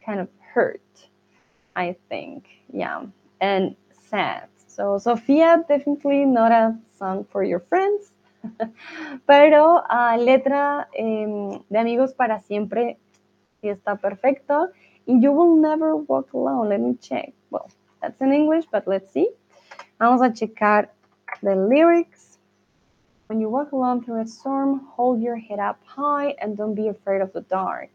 kind 0.05 0.19
of 0.19 0.27
hurt, 0.53 0.81
I 1.75 1.95
think. 2.09 2.45
Yeah. 2.71 3.03
And 3.41 3.75
sad. 4.09 4.49
So, 4.67 4.97
Sofía, 4.97 5.67
definitely 5.67 6.25
not 6.25 6.51
a 6.51 6.77
song 6.97 7.25
for 7.31 7.43
your 7.43 7.59
friends. 7.59 8.11
Pero 9.27 9.81
uh, 9.89 10.17
letra 10.17 10.87
um, 10.97 11.63
de 11.69 11.77
Amigos 11.79 12.13
para 12.13 12.39
Siempre 12.39 12.97
sí 13.61 13.69
está 13.69 13.95
perfecto. 13.97 14.69
You 15.09 15.31
Will 15.31 15.55
Never 15.55 15.95
Walk 15.95 16.33
Alone. 16.33 16.69
Let 16.69 16.81
me 16.81 16.95
check. 17.01 17.33
Well, 17.49 17.71
that's 17.99 18.21
in 18.21 18.31
English, 18.31 18.65
but 18.71 18.87
let's 18.87 19.11
see. 19.11 19.27
Vamos 19.97 20.21
a 20.21 20.29
checar 20.29 20.87
the 21.41 21.55
lyrics. 21.55 22.37
When 23.25 23.41
you 23.41 23.49
walk 23.49 23.71
alone 23.71 24.03
through 24.03 24.21
a 24.21 24.27
storm, 24.27 24.81
hold 24.95 25.19
your 25.19 25.35
head 25.35 25.57
up 25.57 25.79
high 25.83 26.35
and 26.39 26.55
don't 26.55 26.75
be 26.75 26.89
afraid 26.89 27.21
of 27.21 27.33
the 27.33 27.41
dark. 27.41 27.89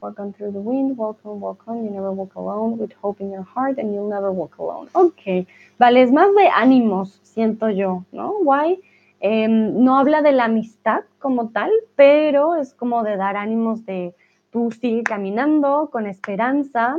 Walk 0.00 0.20
on 0.20 0.32
through 0.32 0.52
the 0.52 0.60
wind, 0.60 0.96
walk 0.96 1.18
on, 1.24 1.40
walk 1.40 1.62
on, 1.66 1.84
you 1.84 1.90
never 1.90 2.12
walk 2.12 2.36
alone, 2.36 2.78
with 2.78 2.92
hope 3.02 3.20
in 3.20 3.32
your 3.32 3.42
heart 3.42 3.78
and 3.78 3.92
you'll 3.92 4.08
never 4.08 4.30
walk 4.30 4.56
alone. 4.58 4.88
Ok, 4.94 5.46
vale, 5.78 6.02
es 6.02 6.12
más 6.12 6.32
de 6.36 6.48
ánimos, 6.48 7.18
siento 7.22 7.70
yo, 7.70 8.04
¿no? 8.12 8.36
Why? 8.38 8.80
Eh, 9.20 9.48
no 9.48 9.98
habla 9.98 10.22
de 10.22 10.32
la 10.32 10.44
amistad 10.44 11.02
como 11.18 11.48
tal, 11.48 11.70
pero 11.96 12.54
es 12.54 12.72
como 12.72 13.02
de 13.02 13.16
dar 13.16 13.36
ánimos 13.36 13.84
de 13.84 14.14
tú 14.50 14.70
sigue 14.70 15.02
caminando 15.02 15.90
con 15.90 16.06
esperanza, 16.06 16.98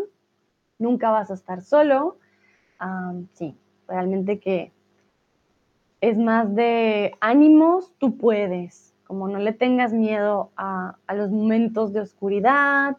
nunca 0.79 1.11
vas 1.11 1.31
a 1.31 1.35
estar 1.35 1.61
solo. 1.61 2.17
Sí, 3.33 3.55
realmente 3.87 4.39
que 4.39 4.71
es 6.01 6.17
más 6.17 6.53
de 6.55 7.13
ánimos, 7.19 7.93
tú 7.99 8.17
puedes 8.17 8.91
como 9.11 9.27
no 9.27 9.39
le 9.39 9.51
tengas 9.51 9.91
miedo 9.91 10.51
a, 10.55 10.95
los 11.13 11.29
momentos 11.31 11.91
de 11.91 11.99
oscuridad, 11.99 12.95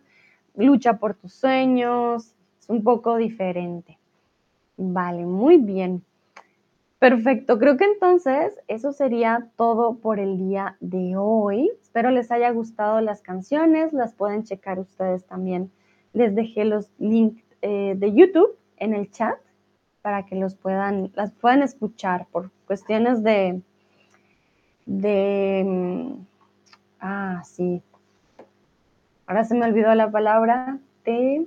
lucha 0.55 0.99
por 0.99 1.15
tus 1.15 1.33
sueños, 1.33 2.35
es 2.61 2.69
un 2.69 2.85
poco 2.85 3.17
diferente. 3.17 3.97
Vale, 4.77 5.25
muy 5.25 5.57
bien. 5.57 6.05
Perfecto, 6.99 7.59
creo 7.59 7.79
que 7.79 7.87
entonces 7.87 8.61
eso 8.69 8.93
sería 8.93 9.49
todo 9.57 9.95
por 9.95 10.21
el 10.21 10.37
día 10.37 10.77
de 10.81 11.17
hoy. 11.17 11.71
Espero 11.93 12.11
les 12.11 12.33
haya 12.33 12.51
gustado 12.53 13.03
las 13.03 13.21
canciones, 13.21 13.93
las 13.93 14.15
pueden 14.15 14.45
checar 14.45 14.79
ustedes 14.79 15.27
también. 15.27 15.71
Les 16.15 16.35
dejé 16.35 16.65
los 16.65 16.89
links 16.99 17.45
eh, 17.61 17.93
de 17.99 18.15
YouTube 18.15 18.57
en 18.79 18.95
el 18.95 19.11
chat 19.11 19.37
para 20.01 20.25
que 20.25 20.35
los 20.35 20.55
puedan, 20.55 21.13
las 21.15 21.33
puedan 21.33 21.63
escuchar 21.63 22.29
por 22.33 22.51
cuestiones 22.67 23.23
de, 23.23 23.61
de, 24.87 25.65
mm, 25.67 26.13
ah, 27.01 27.43
sí, 27.45 27.83
ahora 29.27 29.45
se 29.45 29.55
me 29.55 29.67
olvidó 29.67 29.95
la 29.95 30.11
palabra, 30.11 30.79
de 31.05 31.47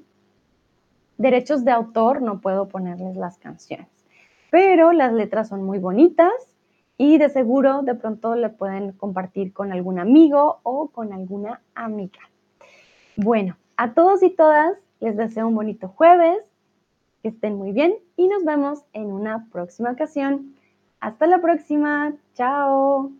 derechos 1.18 1.66
de 1.66 1.72
autor, 1.72 2.22
no 2.22 2.40
puedo 2.40 2.68
ponerles 2.68 3.16
las 3.16 3.40
canciones, 3.40 3.88
pero 4.52 4.92
las 4.92 5.12
letras 5.12 5.48
son 5.48 5.64
muy 5.64 5.80
bonitas 5.80 6.55
y 6.98 7.18
de 7.18 7.30
seguro 7.30 7.82
de 7.82 7.96
pronto 7.96 8.36
le 8.36 8.50
pueden 8.50 8.94
compartir 8.94 9.54
con 9.54 9.72
algún 9.72 10.00
amigo 10.00 10.60
o 10.64 10.90
con 10.90 11.14
alguna 11.14 11.62
amiga. 11.74 12.20
Bueno, 13.16 13.58
a 13.78 13.94
todos 13.94 14.24
y 14.24 14.30
todas 14.30 14.78
les 15.00 15.18
deseo 15.18 15.48
un 15.48 15.56
bonito 15.56 15.90
jueves, 15.90 16.40
que 17.22 17.30
estén 17.30 17.58
muy 17.58 17.72
bien 17.72 17.96
y 18.16 18.28
nos 18.28 18.44
vemos 18.46 18.84
en 18.94 19.12
una 19.12 19.48
próxima 19.52 19.92
ocasión. 19.92 20.56
Hasta 21.00 21.28
la 21.28 21.42
próxima, 21.42 22.14
chao. 22.34 23.12